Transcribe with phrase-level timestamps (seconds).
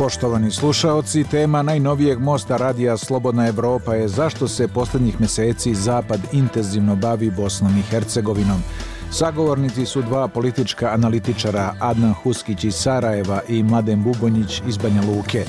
[0.00, 6.96] Poštovani slušaoci, tema najnovijeg mosta radija Slobodna Evropa je zašto se posljednjih mjeseci Zapad intenzivno
[6.96, 8.62] bavi Bosnom i Hercegovinom.
[9.10, 15.44] Sagovornici su dva politička analitičara, Adnan Huskić iz Sarajeva i Mladen Bubonjić iz Banja Luke.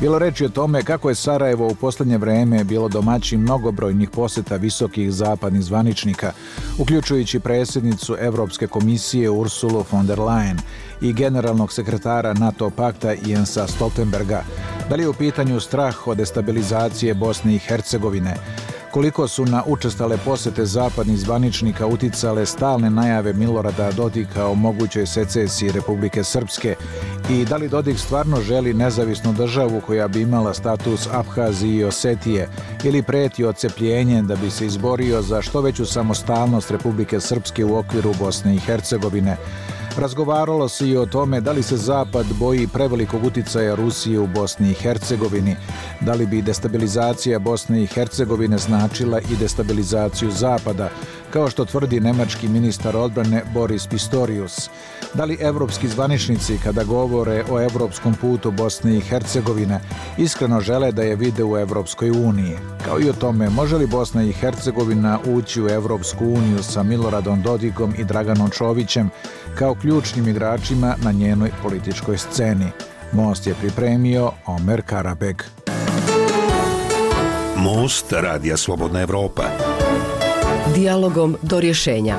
[0.00, 5.12] Bilo reči o tome kako je Sarajevo u posljednje vreme bilo domaći mnogobrojnih poseta visokih
[5.12, 6.32] zapadnih zvaničnika,
[6.78, 10.58] uključujući predsjednicu Evropske komisije Ursulu von der Leyen
[11.00, 14.42] i generalnog sekretara NATO pakta Jensa Stoltenberga.
[14.88, 18.36] Da li je u pitanju strah od destabilizacije Bosne i Hercegovine?
[18.90, 25.72] Koliko su na učestale posete zapadnih zvaničnika uticale stalne najave Milorada Dodika o mogućoj secesiji
[25.72, 26.74] Republike Srpske
[27.30, 32.48] i da li Dodik stvarno želi nezavisnu državu koja bi imala status Abhazije i Osetije
[32.84, 38.14] ili preti ocepljenje da bi se izborio za što veću samostalnost Republike Srpske u okviru
[38.18, 39.36] Bosne i Hercegovine.
[39.98, 44.70] Razgovaralo se i o tome da li se Zapad boji prevelikog uticaja Rusije u Bosni
[44.70, 45.56] i Hercegovini,
[46.00, 50.88] da li bi destabilizacija Bosne i Hercegovine značila i destabilizaciju Zapada,
[51.30, 54.70] kao što tvrdi nemački ministar odbrane Boris Pistorius.
[55.14, 59.80] Da li evropski zvaničnici kada govore o evropskom putu Bosne i Hercegovine
[60.18, 62.56] iskreno žele da je vide u Evropskoj uniji?
[62.84, 67.42] Kao i o tome, može li Bosna i Hercegovina ući u Evropsku uniju sa Miloradom
[67.42, 69.10] Dodikom i Draganom Čovićem
[69.54, 72.66] kao ključnim igračima na njenoj političkoj sceni?
[73.12, 75.42] Most je pripremio Omer Karabeg.
[77.56, 79.42] Most radija Slobodna Evropa.
[80.74, 82.16] Dialogom do rješenja.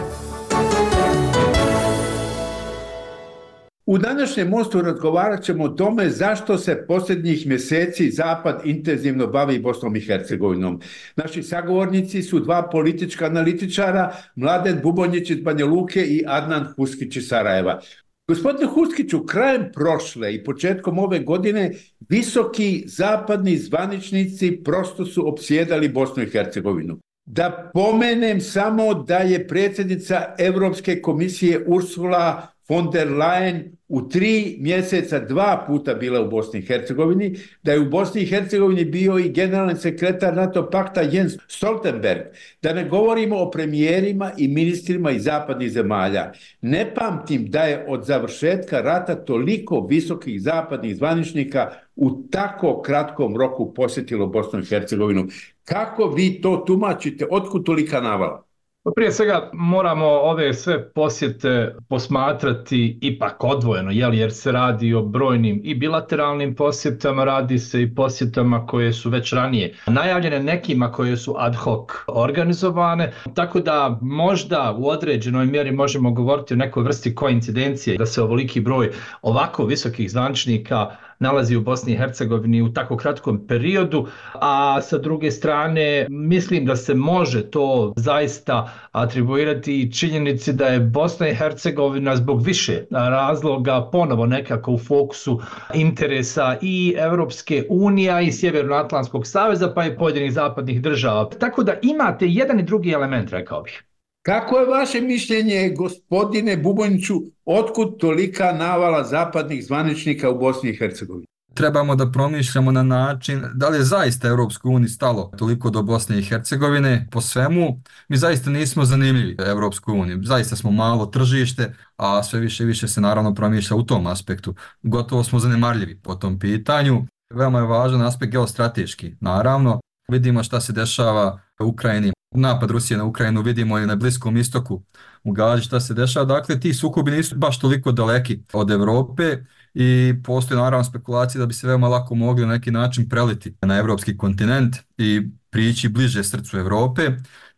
[3.91, 9.95] U današnjem mostu razgovarat ćemo o tome zašto se posljednjih mjeseci Zapad intenzivno bavi Bosnom
[9.95, 10.79] i Hercegovinom.
[11.15, 17.27] Naši sagovornici su dva politička analitičara, Mladen Bubonjić iz Banja Luke i Adnan Huskić iz
[17.27, 17.79] Sarajeva.
[18.27, 21.71] Gospodine Huskiću, krajem prošle i početkom ove godine
[22.09, 26.99] visoki zapadni zvaničnici prosto su opsjedali Bosnu i Hercegovinu.
[27.25, 35.19] Da pomenem samo da je predsjednica Evropske komisije Ursula von der Leyen u tri mjeseca
[35.19, 39.29] dva puta bila u Bosni i Hercegovini, da je u Bosni i Hercegovini bio i
[39.29, 42.21] generalni sekretar NATO pakta Jens Stoltenberg,
[42.61, 46.31] da ne govorimo o premijerima i ministrima iz zapadnih zemalja.
[46.61, 53.73] Ne pamtim da je od završetka rata toliko visokih zapadnih zvaničnika u tako kratkom roku
[53.73, 55.27] posjetilo Bosnu i Hercegovinu.
[55.65, 57.27] Kako vi to tumačite?
[57.31, 58.50] Otkud tolika navala?
[58.83, 65.01] Pa prije svega moramo ove sve posjete posmatrati ipak odvojeno, jel, jer se radi o
[65.01, 71.17] brojnim i bilateralnim posjetama, radi se i posjetama koje su već ranije najavljene nekima koje
[71.17, 77.15] su ad hoc organizovane, tako da možda u određenoj mjeri možemo govoriti o nekoj vrsti
[77.15, 78.91] koincidencije da se ovoliki broj
[79.21, 85.31] ovako visokih zvančnika nalazi u Bosni i Hercegovini u tako kratkom periodu, a sa druge
[85.31, 92.15] strane mislim da se može to zaista atribuirati i činjenici da je Bosna i Hercegovina
[92.15, 95.41] zbog više razloga ponovo nekako u fokusu
[95.73, 101.29] interesa i Evropske unije i Sjevernoatlantskog saveza pa i pojedinih zapadnih država.
[101.29, 103.83] Tako da imate jedan i drugi element, rekao bih.
[104.21, 111.25] Kako je vaše mišljenje, gospodine Bubonjiću, otkud tolika navala zapadnih zvaničnika u Bosni i Hercegovini?
[111.53, 116.19] Trebamo da promišljamo na način da li je zaista Evropskoj uniji stalo toliko do Bosne
[116.19, 117.81] i Hercegovine po svemu.
[118.09, 120.17] Mi zaista nismo zanimljivi Evropskoj uniji.
[120.23, 124.55] Zaista smo malo tržište, a sve više i više se naravno promišlja u tom aspektu.
[124.83, 127.05] Gotovo smo zanemarljivi po tom pitanju.
[127.33, 129.15] Veoma je važan aspekt geostrateški.
[129.19, 134.83] Naravno, vidimo šta se dešava Ukrajini napad Rusije na Ukrajinu vidimo i na Bliskom istoku
[135.23, 136.25] u Gaži šta se dešava.
[136.25, 139.37] Dakle, ti sukobi nisu baš toliko daleki od Evrope
[139.73, 143.77] i postoji naravno spekulacija da bi se veoma lako mogli na neki način preliti na
[143.77, 147.09] evropski kontinent i prići bliže srcu Evrope.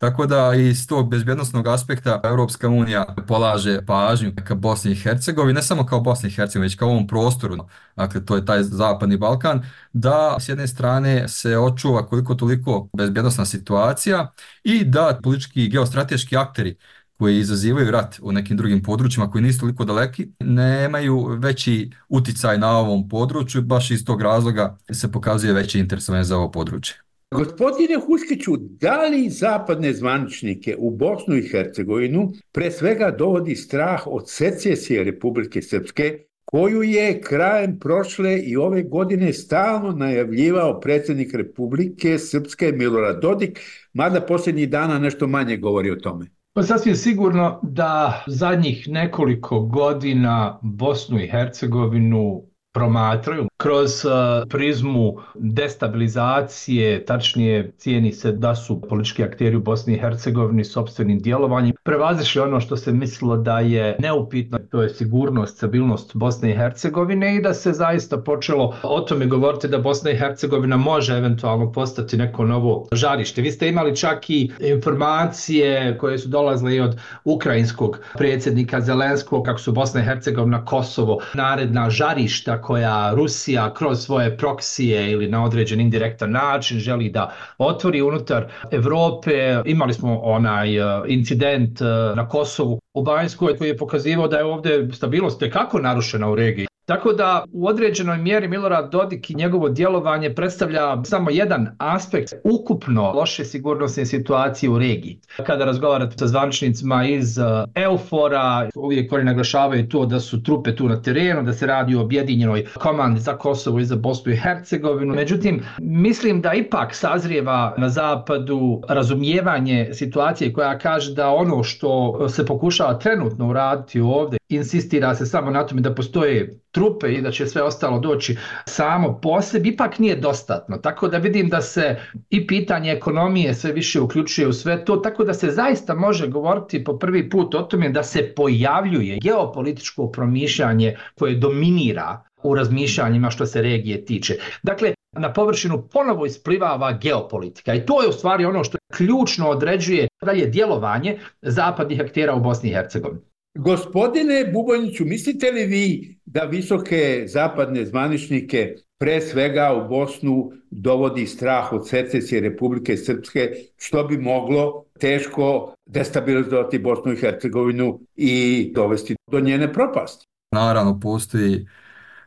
[0.03, 5.61] Tako da iz tog bezbjednostnog aspekta Evropska unija polaže pažnju ka Bosni i Hercegovini, ne
[5.61, 7.57] samo kao Bosni i Hercegovini, već kao ovom prostoru,
[7.95, 9.63] dakle to je taj zapadni Balkan,
[9.94, 14.31] da s jedne strane se očuva koliko toliko bezbjednostna situacija
[14.63, 16.75] i da politički i geostrateški akteri
[17.17, 22.77] koji izazivaju rat u nekim drugim područjima koji nisu toliko daleki, nemaju veći uticaj na
[22.77, 27.12] ovom području, baš iz tog razloga se pokazuje veće interesovanje za ovo područje.
[27.33, 34.30] Gospodine Huskiću, da li zapadne zvaničnike u Bosnu i Hercegovinu pre svega dovodi strah od
[34.30, 42.71] secesije Republike Srpske, koju je krajem prošle i ove godine stalno najavljivao predsjednik Republike Srpske
[42.71, 43.59] Milorad Dodik,
[43.94, 46.25] mada posljednjih dana nešto manje govori o tome?
[46.53, 54.09] Pa sasvim sigurno da zadnjih nekoliko godina Bosnu i Hercegovinu promatraju kroz e,
[54.49, 61.75] prizmu destabilizacije, tačnije cijeni se da su politički akteri u Bosni i Hercegovini sobstvenim djelovanjem
[61.83, 67.35] prevazišli ono što se mislilo da je neupitno, to je sigurnost, stabilnost Bosne i Hercegovine
[67.35, 72.17] i da se zaista počelo o tome govoriti da Bosna i Hercegovina može eventualno postati
[72.17, 73.41] neko novo žarište.
[73.41, 79.59] Vi ste imali čak i informacije koje su dolazle i od ukrajinskog predsjednika Zelenskog kako
[79.59, 85.81] su Bosna i Hercegovina, Kosovo, naredna žarišta koja Rusija kroz svoje proksije ili na određen
[85.81, 89.62] indirektan način želi da otvori unutar Evrope.
[89.65, 94.45] Imali smo onaj e, incident e, na Kosovu u Banjskoj koji je pokazivao da je
[94.45, 96.68] ovdje stabilnost tekako narušena u regiji.
[96.85, 103.12] Tako da u određenoj mjeri Milorad Dodik i njegovo djelovanje predstavlja samo jedan aspekt ukupno
[103.12, 105.19] loše sigurnosne situacije u regiji.
[105.45, 107.44] Kada razgovarate sa zvaničnicima iz e,
[107.75, 112.01] Eufora, uvijek oni naglašavaju to da su trupe tu na terenu, da se radi o
[112.01, 115.15] objedinjenoj komandi za Kosovo i za Bosnu i Hercegovinu.
[115.15, 122.45] Međutim, mislim da ipak sazrijeva na zapadu razumijevanje situacije koja kaže da ono što se
[122.45, 127.48] pokušava trenutno uraditi ovdje insistira se samo na tome da postoje trupe i da će
[127.48, 130.78] sve ostalo doći samo po sebi, ipak nije dostatno.
[130.78, 131.95] Tako da vidim da se
[132.30, 136.84] i pitanje ekonomije sve više uključuje u sve to, tako da se zaista može govoriti
[136.84, 143.45] po prvi put o tome da se pojavljuje geopolitičko promišljanje koje dominira u razmišljanjima što
[143.45, 144.38] se regije tiče.
[144.63, 150.07] Dakle, na površinu ponovo isplivava geopolitika i to je u stvari ono što ključno određuje
[150.25, 153.32] dalje djelovanje zapadnih aktera u Bosni i Hercegovini.
[153.55, 161.73] Gospodine Bubojniću, mislite li vi da visoke zapadne zvaničnike pre svega u Bosnu dovodi strah
[161.73, 169.39] od secesije Republike Srpske, što bi moglo teško destabilizovati Bosnu i Hercegovinu i dovesti do
[169.39, 170.25] njene propasti?
[170.51, 171.67] Naravno, postoji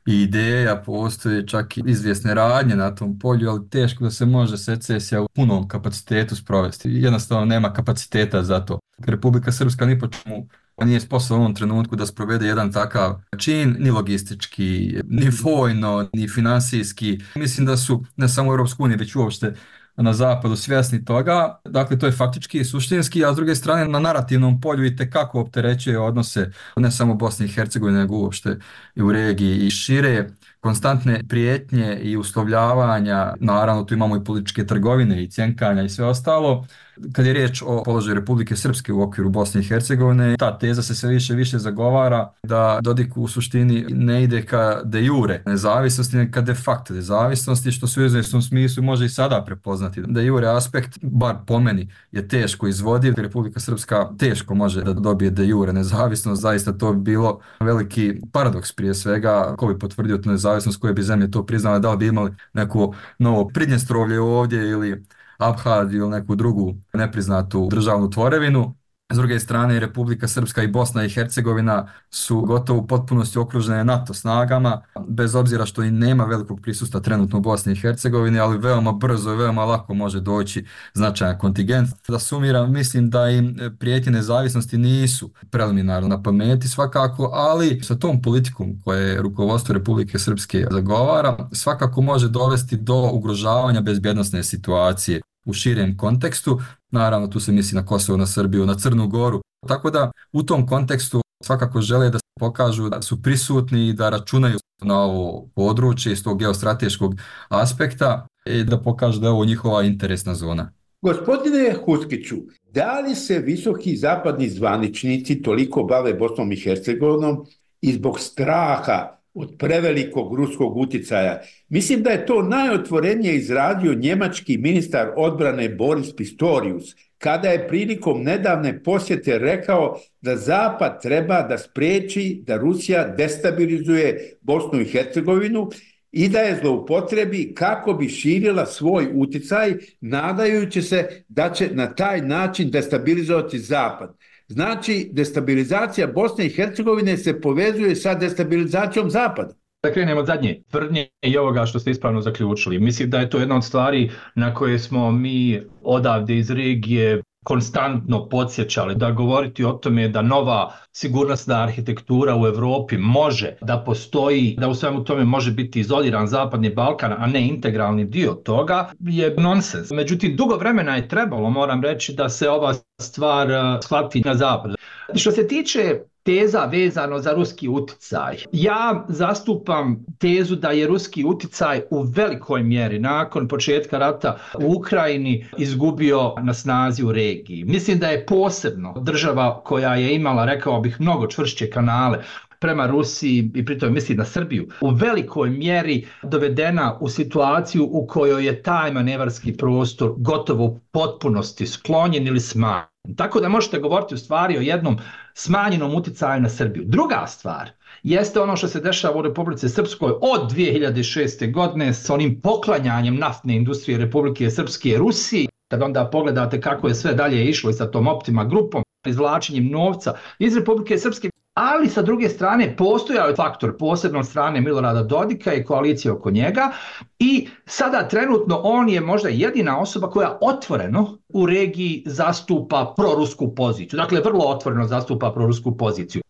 [0.07, 4.59] i ideja, postoje čak i izvjesne radnje na tom polju, ali teško da se može
[4.59, 6.89] secesija u punom kapacitetu sprovesti.
[6.93, 8.79] Jednostavno nema kapaciteta za to.
[9.07, 10.49] Republika Srpska ni po čemu
[10.85, 16.29] nije sposoban u ovom trenutku da sprovede jedan takav čin, ni logistički, ni vojno, ni
[16.29, 17.21] finansijski.
[17.35, 19.55] Mislim da su ne samo u Europsku uniju, već uopšte
[19.97, 21.61] na zapadu svjesni toga.
[21.65, 25.41] Dakle, to je faktički i suštinski, a s druge strane na narativnom polju i tekako
[25.41, 28.59] opterećuje odnose ne samo Bosne i Hercegovine, nego uopšte
[28.95, 30.29] i u regiji i šire
[30.61, 36.67] konstantne prijetnje i uslovljavanja, naravno tu imamo i političke trgovine i cjenkanja i sve ostalo,
[37.13, 40.95] kad je riječ o položaju Republike Srpske u okviru Bosne i Hercegovine, ta teza se
[40.95, 46.33] sve više više zagovara da Dodik u suštini ne ide ka de jure nezavisnosti, nego
[46.33, 50.49] ka de facto nezavisnosti, što se u izvjesnom smislu može i sada prepoznati da jure
[50.49, 53.15] aspekt, bar po meni, je teško izvodiv.
[53.17, 58.73] Republika Srpska teško može da dobije de jure nezavisnost, zaista to bi bilo veliki paradoks
[58.73, 62.07] prije svega, ko bi potvrdio tu nezavisnost, koje bi zemlje to priznale, da li bi
[62.07, 65.05] imali neko novo pridnjestrovlje ovdje ili
[65.39, 68.75] Abhad ili neku drugu nepriznatu državnu tvorevinu.
[69.13, 74.15] S druge strane, Republika Srpska i Bosna i Hercegovina su gotovo u potpunosti okružene NATO
[74.15, 78.93] snagama, bez obzira što i nema velikog prisusta trenutno u Bosni i Hercegovini, ali veoma
[78.93, 80.65] brzo i veoma lako može doći
[80.95, 81.91] značajan kontingent.
[82.09, 88.23] Da sumiram, mislim da im prijetje nezavisnosti nisu preliminarno na pameti svakako, ali sa tom
[88.23, 95.97] politikom koje rukovodstvo Republike Srpske zagovara, svakako može dovesti do ugrožavanja bezbjednostne situacije u širem
[95.97, 96.61] kontekstu.
[96.97, 99.41] Naravno, tu se misli na Kosovo, na Srbiju, na Crnu Goru.
[99.69, 104.59] Tako da u tom kontekstu svakako žele da pokažu da su prisutni i da računaju
[104.83, 107.15] na ovo područje iz tog geostrateškog
[107.49, 110.73] aspekta i da pokažu da je ovo njihova interesna zona.
[111.03, 112.37] Gospodine Huskiću,
[112.73, 117.47] da li se visoki zapadni zvaničnici toliko bave Bosnom i Hercegovinom
[117.81, 121.41] i zbog straha od prevelikog ruskog uticaja.
[121.69, 128.83] Mislim da je to najotvorenije izradio njemački ministar odbrane Boris Pistorius, kada je prilikom nedavne
[128.83, 135.71] posjete rekao da Zapad treba da spreči da Rusija destabilizuje Bosnu i Hercegovinu
[136.13, 142.21] i da je zloupotrebi kako bi širila svoj uticaj, nadajući se da će na taj
[142.21, 144.17] način destabilizovati Zapad.
[144.49, 149.55] Znači, destabilizacija Bosne i Hercegovine se povezuje sa destabilizacijom Zapada.
[149.83, 152.79] Da krenemo od zadnje tvrdnje i ovoga što ste ispravno zaključili.
[152.79, 158.29] Mislim da je to jedna od stvari na koje smo mi odavde iz regije konstantno
[158.29, 164.69] podsjećali da govoriti o tome da nova sigurnosna arhitektura u Evropi može da postoji, da
[164.69, 169.91] u svemu tome može biti izoliran Zapadni Balkan, a ne integralni dio toga, je nonsens.
[169.91, 174.75] Međutim, dugo vremena je trebalo, moram reći, da se ova stvar eh, shvati na zapadu.
[175.15, 178.37] Što se tiče teza vezano za ruski uticaj.
[178.53, 185.47] Ja zastupam tezu da je ruski uticaj u velikoj mjeri nakon početka rata u Ukrajini
[185.59, 187.65] izgubio na snazi u regiji.
[187.65, 192.19] Mislim da je posebno država koja je imala, rekao bih, mnogo čvršće kanale
[192.61, 198.47] prema Rusiji i pritom misli na Srbiju, u velikoj mjeri dovedena u situaciju u kojoj
[198.47, 202.87] je taj manevarski prostor gotovo u potpunosti sklonjen ili smanjen.
[203.17, 204.99] Tako da možete govoriti u stvari o jednom
[205.35, 206.85] smanjenom uticaju na Srbiju.
[206.87, 207.71] Druga stvar
[208.03, 211.53] jeste ono što se dešava u Republike Srpskoj od 2006.
[211.53, 215.49] godine s onim poklanjanjem naftne industrije Republike Srpske Rusiji.
[215.71, 220.15] Kad onda pogledate kako je sve dalje išlo i sa tom Optima grupom, izvlačenjem novca
[220.39, 225.55] iz Republike Srpske, ali sa druge strane postojao je faktor posebno od strane Milorada Dodika
[225.55, 226.71] i koalicije oko njega
[227.19, 233.97] i sada trenutno on je možda jedina osoba koja otvoreno u regiji zastupa prorusku poziciju.
[233.97, 236.23] Dakle, vrlo otvoreno zastupa prorusku poziciju.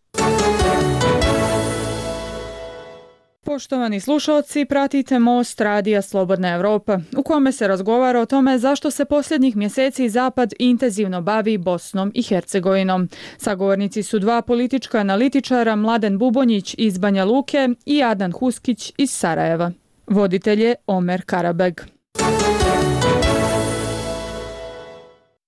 [3.47, 9.05] Poštovani slušalci, pratite Most Radija Slobodna Evropa, u kome se razgovara o tome zašto se
[9.05, 13.09] posljednjih mjeseci Zapad intenzivno bavi Bosnom i Hercegovinom.
[13.37, 19.71] Sagovornici su dva politička analitičara, Mladen Bubonjić iz Banja Luke i Adan Huskić iz Sarajeva.
[20.07, 21.96] Voditelj je Omer Karabeg.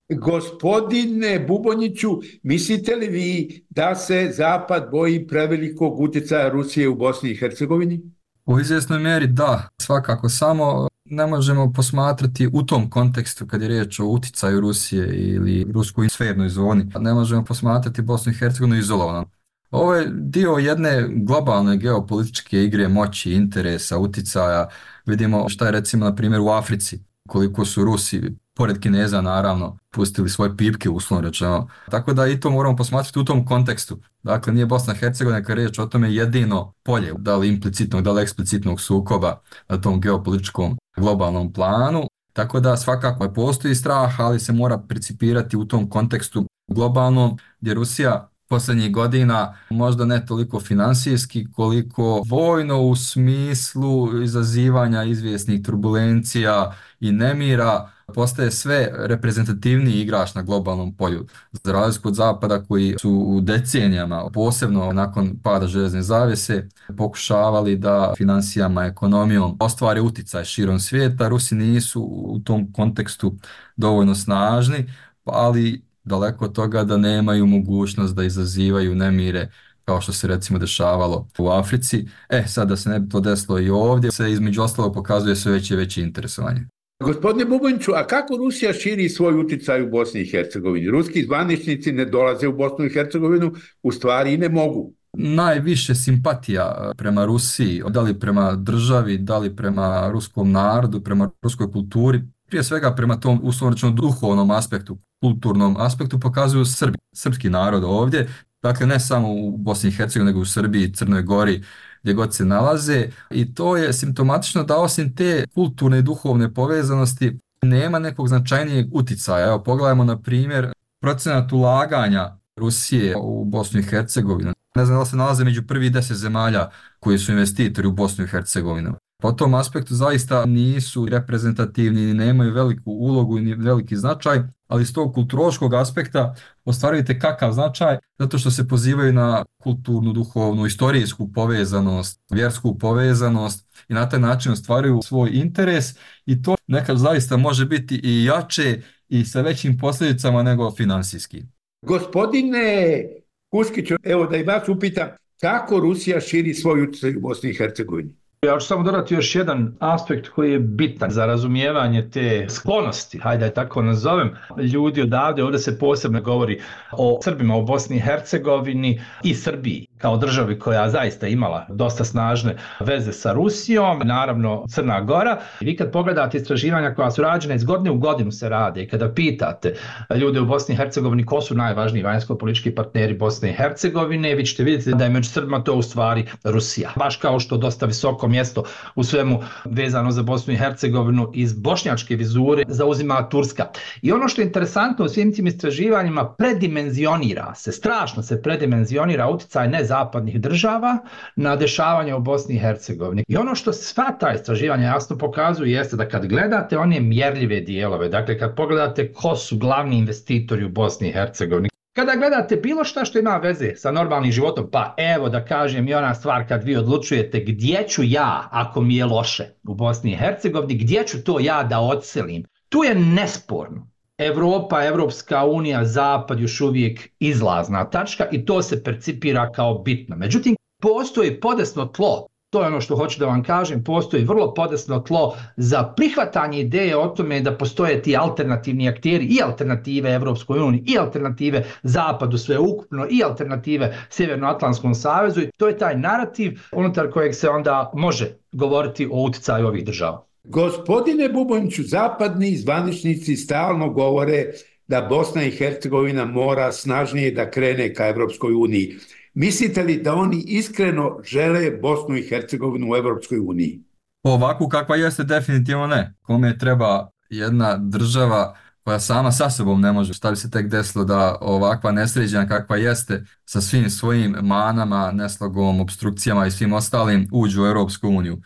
[0.09, 2.09] Gospodine Bubonjiću,
[2.43, 8.01] mislite li vi da se Zapad boji prevelikog utjecaja Rusije u Bosni i Hercegovini?
[8.45, 13.99] U izvjesnoj mjeri da, svakako samo ne možemo posmatrati u tom kontekstu kad je riječ
[13.99, 19.25] o uticaju Rusije ili ruskoj sfernoj zoni, ne možemo posmatrati Bosnu i Hercegovinu izolovano.
[19.71, 24.69] Ovo je dio jedne globalne geopolitičke igre moći, interesa, uticaja.
[25.05, 28.21] Vidimo šta je recimo na primjer u Africi, koliko su Rusi
[28.59, 31.67] pored Kineza naravno, pustili svoje pipke uslovno rečeno.
[31.91, 33.99] Tako da i to moramo posmatrati u tom kontekstu.
[34.23, 38.21] Dakle, nije Bosna Hercegovina kada riječ o tome jedino polje, da li implicitnog, da li
[38.21, 42.03] eksplicitnog sukoba na tom geopolitičkom globalnom planu.
[42.33, 47.73] Tako da svakako je postoji strah, ali se mora principirati u tom kontekstu globalnom, gdje
[47.73, 57.11] Rusija posljednjih godina možda ne toliko finansijski koliko vojno u smislu izazivanja izvjesnih turbulencija i
[57.11, 61.25] nemira postaje sve reprezentativniji igrač na globalnom polju.
[61.51, 68.13] Za razliku od Zapada koji su u decenijama, posebno nakon pada železne zavese, pokušavali da
[68.17, 73.35] financijama, ekonomijom ostvare uticaj širom svijeta, Rusi nisu u tom kontekstu
[73.75, 74.93] dovoljno snažni,
[75.25, 79.49] ali daleko od toga da nemaju mogućnost da izazivaju nemire
[79.85, 82.07] kao što se recimo dešavalo u Africi.
[82.29, 85.51] E, sad da se ne bi to desilo i ovdje, se između ostalo pokazuje sve
[85.51, 86.67] veće i veće interesovanje.
[87.03, 90.89] Gospodine Bubonjiću, a kako Rusija širi svoj uticaj u Bosni i Hercegovini?
[90.89, 93.53] Ruski zvaničnici ne dolaze u Bosnu i Hercegovinu,
[93.83, 94.93] u stvari i ne mogu.
[95.13, 101.29] Najviše simpatija e, prema Rusiji, da li prema državi, da li prema ruskom narodu, prema
[101.41, 107.83] ruskoj kulturi, prije svega prema tom uslovno duhovnom aspektu, kulturnom aspektu pokazuju Srbi, srpski narod
[107.83, 108.29] ovdje,
[108.61, 111.63] dakle ne samo u Bosni i Hercegovini, nego u Srbiji, Crnoj Gori,
[112.03, 117.39] gdje god se nalaze i to je simptomatično da osim te kulturne i duhovne povezanosti
[117.61, 119.47] nema nekog značajnijeg uticaja.
[119.47, 124.53] Evo pogledajmo na primjer procenat ulaganja Rusije u Bosnu i Hercegovinu.
[124.75, 128.27] Ne znam da se nalaze među prvi deset zemalja koji su investitori u Bosnu i
[128.27, 128.95] Hercegovinu.
[129.21, 135.13] Po tom aspektu zaista nisu reprezentativni nemaju veliku ulogu i veliki značaj, ali iz tog
[135.13, 136.35] kulturološkog aspekta
[136.65, 143.93] ostvarujete kakav značaj zato što se pozivaju na kulturnu, duhovnu, istorijsku povezanost, vjersku povezanost i
[143.93, 145.85] na taj način ostvaruju svoj interes
[146.25, 151.43] i to nekad zaista može biti i jače i sa većim posljedicama nego finansijski.
[151.81, 153.05] Gospodine
[153.51, 155.07] Kuskiću, evo da i vas upitam,
[155.41, 158.15] kako Rusija širi svoj utjecaj u Bosni i Hercegovini?
[158.45, 163.45] Ja ću samo dodati još jedan aspekt koji je bitan za razumijevanje te sklonosti, hajde
[163.45, 164.35] je tako nazovem,
[164.73, 170.17] ljudi odavde, ovdje se posebno govori o Srbima u Bosni i Hercegovini i Srbiji kao
[170.17, 175.39] državi koja zaista imala dosta snažne veze sa Rusijom, naravno Crna Gora.
[175.59, 179.13] Vi kad pogledate istraživanja koja su rađene iz godine u godinu se rade i kada
[179.13, 179.75] pitate
[180.15, 184.63] ljude u Bosni i Hercegovini ko su najvažniji vanjsko-politički partneri Bosne i Hercegovine, vi ćete
[184.63, 186.89] vidjeti da je među Srbima to u stvari Rusija.
[186.95, 188.63] Baš kao što dosta visoko mjesto
[188.95, 193.65] u svemu vezano za Bosnu i Hercegovinu iz bošnjačke vizure zauzima Turska.
[194.01, 199.67] I ono što je interesantno u svim tim istraživanjima predimenzionira se, strašno se predimenzionira uticaj
[199.67, 200.97] ne zapadnih država
[201.35, 203.23] na dešavanje u Bosni i Hercegovini.
[203.27, 208.09] I ono što sva ta istraživanja jasno pokazuju jeste da kad gledate one mjerljive dijelove,
[208.09, 213.05] dakle kad pogledate ko su glavni investitori u Bosni i Hercegovini, Kada gledate bilo šta
[213.05, 216.75] što ima veze sa normalnim životom, pa evo da kažem i ona stvar kad vi
[216.75, 221.39] odlučujete gdje ću ja, ako mi je loše u Bosni i Hercegovini, gdje ću to
[221.39, 223.88] ja da odselim, tu je nesporno.
[224.19, 230.15] Evropa, Evropska unija, Zapad još uvijek izlazna tačka i to se percipira kao bitno.
[230.15, 234.99] Međutim, postoji podesno tlo to je ono što hoću da vam kažem, postoji vrlo podesno
[234.99, 240.83] tlo za prihvatanje ideje o tome da postoje ti alternativni akteri i alternative Evropskoj uniji
[240.87, 247.11] i alternative Zapadu sve ukupno i alternative Sjevernoatlantskom savezu i to je taj narativ unutar
[247.11, 250.28] kojeg se onda može govoriti o utjecaju ovih država.
[250.43, 254.45] Gospodine Bubonjiću, zapadni zvaničnici stalno govore
[254.87, 258.95] da Bosna i Hercegovina mora snažnije da krene ka Evropskoj uniji.
[259.33, 263.79] Mislite li da oni iskreno žele Bosnu i Hercegovinu u Evropskoj uniji?
[264.23, 266.13] Ovako kakva jeste, definitivno ne.
[266.21, 271.05] Kome treba jedna država koja sama sa sobom ne može, šta bi se tek desilo
[271.05, 277.63] da ovakva nesređena kakva jeste sa svim svojim manama, neslogom, obstrukcijama i svim ostalim uđu
[277.63, 278.41] u Europsku uniju.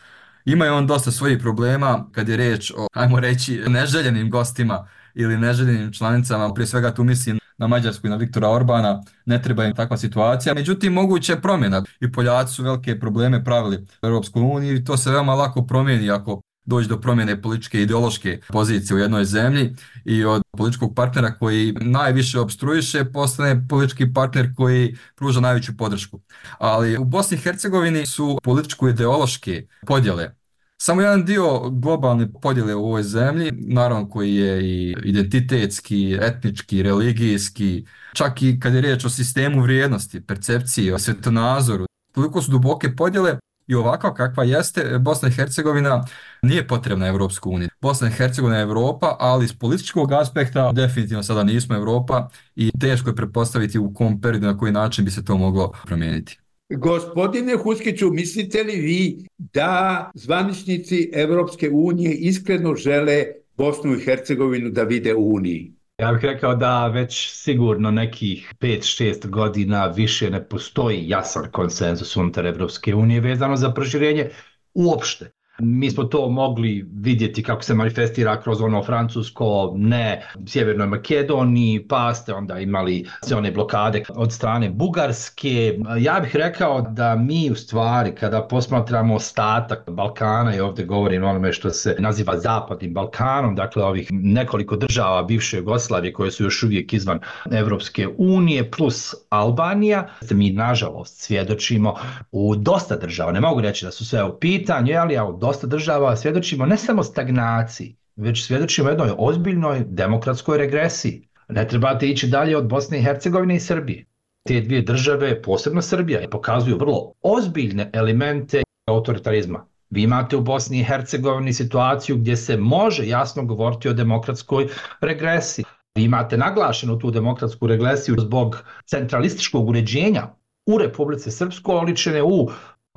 [0.45, 5.37] Ima je on dosta svojih problema kad je reč o, ajmo reći, neželjenim gostima ili
[5.37, 9.75] neželjenim članicama, prije svega tu mislim na Mađarsku i na Viktora Orbana, ne treba im
[9.75, 10.53] takva situacija.
[10.53, 11.83] Međutim, moguće je promjena.
[11.99, 16.11] I Poljaci su velike probleme pravili u Europskoj uniji i to se veoma lako promijeni
[16.11, 21.37] ako doći do promjene političke i ideološke pozicije u jednoj zemlji i od političkog partnera
[21.37, 26.19] koji najviše obstruiše postane politički partner koji pruža najveću podršku.
[26.57, 30.43] Ali u Bosni i Hercegovini su političko-ideološke podjele
[30.83, 37.85] samo jedan dio globalne podjele u ovoj zemlji, naravno koji je i identitetski, etnički, religijski,
[38.13, 43.37] čak i kad je riječ o sistemu vrijednosti, percepciji, o svetonazoru, toliko su duboke podjele
[43.67, 46.05] i ovako kakva jeste, e, Bosna i Hercegovina
[46.41, 47.69] nije potrebna Evropsku uniju.
[47.81, 53.09] Bosna i Hercegovina je Evropa, ali iz političkog aspekta definitivno sada nismo Evropa i teško
[53.09, 56.39] je prepostaviti u kom periodu na koji način bi se to moglo promijeniti.
[56.69, 63.25] Gospodine Huskiću, mislite li vi da zvaničnici Evropske unije iskreno žele
[63.57, 65.73] Bosnu i Hercegovinu da vide u Uniji?
[65.97, 72.45] Ja bih rekao da već sigurno nekih 5-6 godina više ne postoji jasan konsenzus unutar
[72.45, 74.29] Evropske unije vezano za proširenje
[74.73, 75.31] uopšte.
[75.59, 82.13] Mi smo to mogli vidjeti kako se manifestira kroz ono francusko, ne, Sjevernoj Makedoniji, pa
[82.13, 85.79] ste onda imali sve one blokade od strane Bugarske.
[85.99, 91.53] Ja bih rekao da mi u stvari kada posmatramo ostatak Balkana i ovdje govorim onome
[91.53, 96.93] što se naziva Zapadnim Balkanom, dakle ovih nekoliko država bivše Jugoslavije koje su još uvijek
[96.93, 97.19] izvan
[97.51, 101.95] Evropske unije plus Albanija, mi nažalost svjedočimo
[102.31, 105.67] u dosta država, ne mogu reći da su sve u pitanju, ali ja u dosta
[105.67, 111.27] država svjedočimo ne samo stagnaciji, već svjedočimo jednoj ozbiljnoj demokratskoj regresiji.
[111.49, 114.05] Ne trebate ići dalje od Bosne i Hercegovine i Srbije.
[114.47, 119.65] Te dvije države, posebno Srbija, pokazuju vrlo ozbiljne elemente autoritarizma.
[119.89, 124.67] Vi imate u Bosni i Hercegovini situaciju gdje se može jasno govoriti o demokratskoj
[125.01, 125.65] regresiji.
[125.95, 130.27] Vi imate naglašenu tu demokratsku regresiju zbog centralističkog uređenja
[130.65, 132.49] u Republice Srpsko, oličene u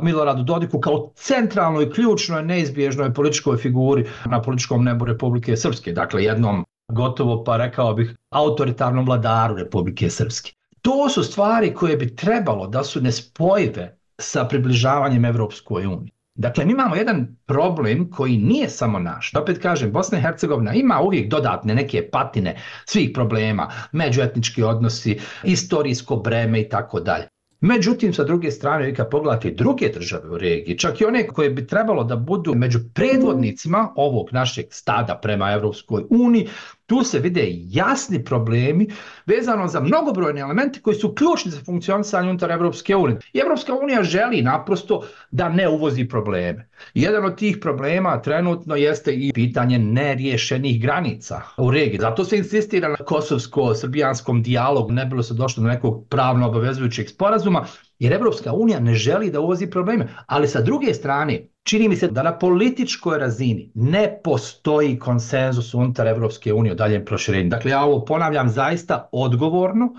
[0.03, 5.93] Miloradu Dodiku kao centralnoj, ključnoj, neizbježnoj političkoj figuri na političkom nebu Republike Srpske.
[5.93, 10.53] Dakle, jednom gotovo pa rekao bih autoritarnom vladaru Republike Srpske.
[10.83, 16.13] To su stvari koje bi trebalo da su nespojive sa približavanjem Evropskoj uniji.
[16.35, 19.33] Dakle, mi imamo jedan problem koji nije samo naš.
[19.35, 26.17] Opet kažem, Bosna i Hercegovina ima uvijek dodatne neke patine svih problema, međuetnički odnosi, istorijsko
[26.17, 27.29] breme i tako dalje.
[27.67, 31.51] Međutim, sa druge strane, vi kad pogledate druge države u regiji, čak i one koje
[31.51, 36.49] bi trebalo da budu među predvodnicima ovog našeg stada prema Evropskoj uniji,
[36.87, 38.89] tu se vide jasni problemi
[39.27, 43.19] vezano za mnogobrojne elemente koji su ključni za funkcionisanje unutar Evropske unije.
[43.33, 46.69] I Evropska unija želi naprosto da ne uvozi probleme.
[46.95, 51.99] Jedan od tih problema trenutno jeste i pitanje neriješenih granica u regiji.
[52.01, 57.67] Zato se insistira na kosovsko-srbijanskom dijalogu, ne bilo se došlo do nekog pravno obavezujućeg sporazuma,
[57.99, 60.09] jer Evropska unija ne želi da uvozi probleme.
[60.27, 66.07] Ali sa druge strane, čini mi se da na političkoj razini ne postoji konsenzus unutar
[66.07, 67.51] Evropske unije o daljem proširenju.
[67.51, 69.95] Dakle, ja ovo ponavljam zaista odgovorno,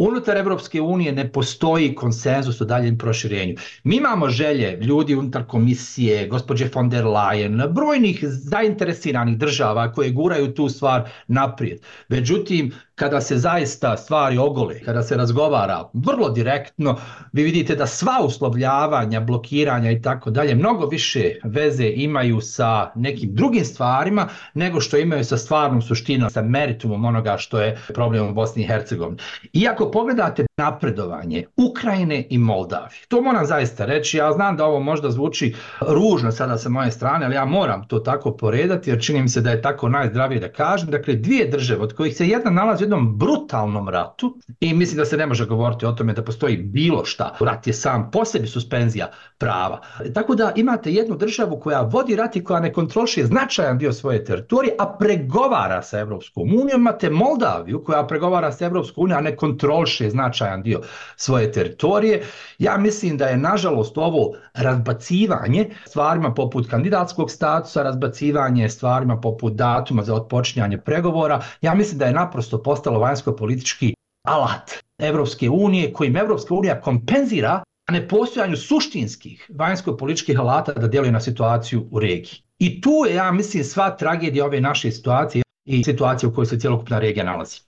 [0.00, 3.56] Unutar Evropske unije ne postoji konsenzus o daljem proširenju.
[3.84, 10.54] Mi imamo želje ljudi unutar komisije, gospođe von der Leyen, brojnih zainteresiranih država koje guraju
[10.54, 11.78] tu stvar naprijed.
[12.08, 16.96] Međutim, kada se zaista stvari ogole, kada se razgovara vrlo direktno,
[17.32, 23.34] vi vidite da sva uslovljavanja, blokiranja i tako dalje mnogo više veze imaju sa nekim
[23.34, 28.34] drugim stvarima nego što imaju sa stvarnom suštinom, sa meritumom onoga što je problem u
[28.34, 29.18] Bosni i Hercegovini.
[29.52, 35.10] Iako pogledate napredovanje Ukrajine i Moldavije, to moram zaista reći, ja znam da ovo možda
[35.10, 39.28] zvuči ružno sada sa moje strane, ali ja moram to tako poredati jer čini mi
[39.28, 40.90] se da je tako najzdravije da kažem.
[40.90, 45.16] Dakle, dvije države od kojih se jedna nalazi jednom brutalnom ratu i mislim da se
[45.16, 47.36] ne može govoriti o tome da postoji bilo šta.
[47.40, 49.80] Rat je sam po sebi suspenzija prava.
[50.14, 54.24] Tako da imate jednu državu koja vodi rat i koja ne kontroliše značajan dio svoje
[54.24, 56.80] teritorije, a pregovara sa Evropskom unijom.
[56.80, 60.80] Imate Moldaviju koja pregovara sa Evropskom unijom, a ne kontroliše značajan dio
[61.16, 62.22] svoje teritorije.
[62.58, 70.02] Ja mislim da je nažalost ovo razbacivanje stvarima poput kandidatskog statusa, razbacivanje stvarima poput datuma
[70.02, 73.94] za otpočinjanje pregovora, ja mislim da je naprosto postalo vanjsko-politički
[74.26, 81.88] alat Evropske unije kojim Evropska unija kompenzira nepostojanju suštinskih vanjsko-političkih alata da djeluje na situaciju
[81.90, 82.40] u regiji.
[82.58, 86.60] I tu je, ja mislim, sva tragedija ove naše situacije i situacije u kojoj se
[86.60, 87.60] cijelokupna regija nalazi.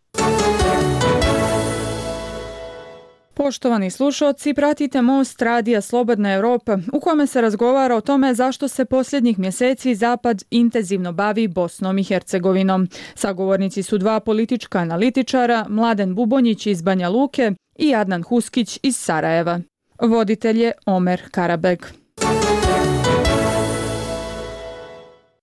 [3.34, 8.84] Poštovani slušalci, pratite Most Radija Slobodna Evropa u kome se razgovara o tome zašto se
[8.84, 12.88] posljednjih mjeseci Zapad intenzivno bavi Bosnom i Hercegovinom.
[13.14, 19.60] Sagovornici su dva politička analitičara, Mladen Bubonjić iz Banja Luke i Adnan Huskić iz Sarajeva.
[20.00, 21.78] Voditelj je Omer Karabeg.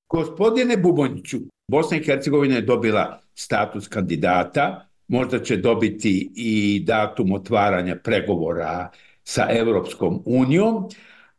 [0.09, 1.37] Gospodine Bubonjiću,
[1.71, 8.91] Bosna i Hercegovina je dobila status kandidata, možda će dobiti i datum otvaranja pregovora
[9.23, 10.89] sa Evropskom unijom,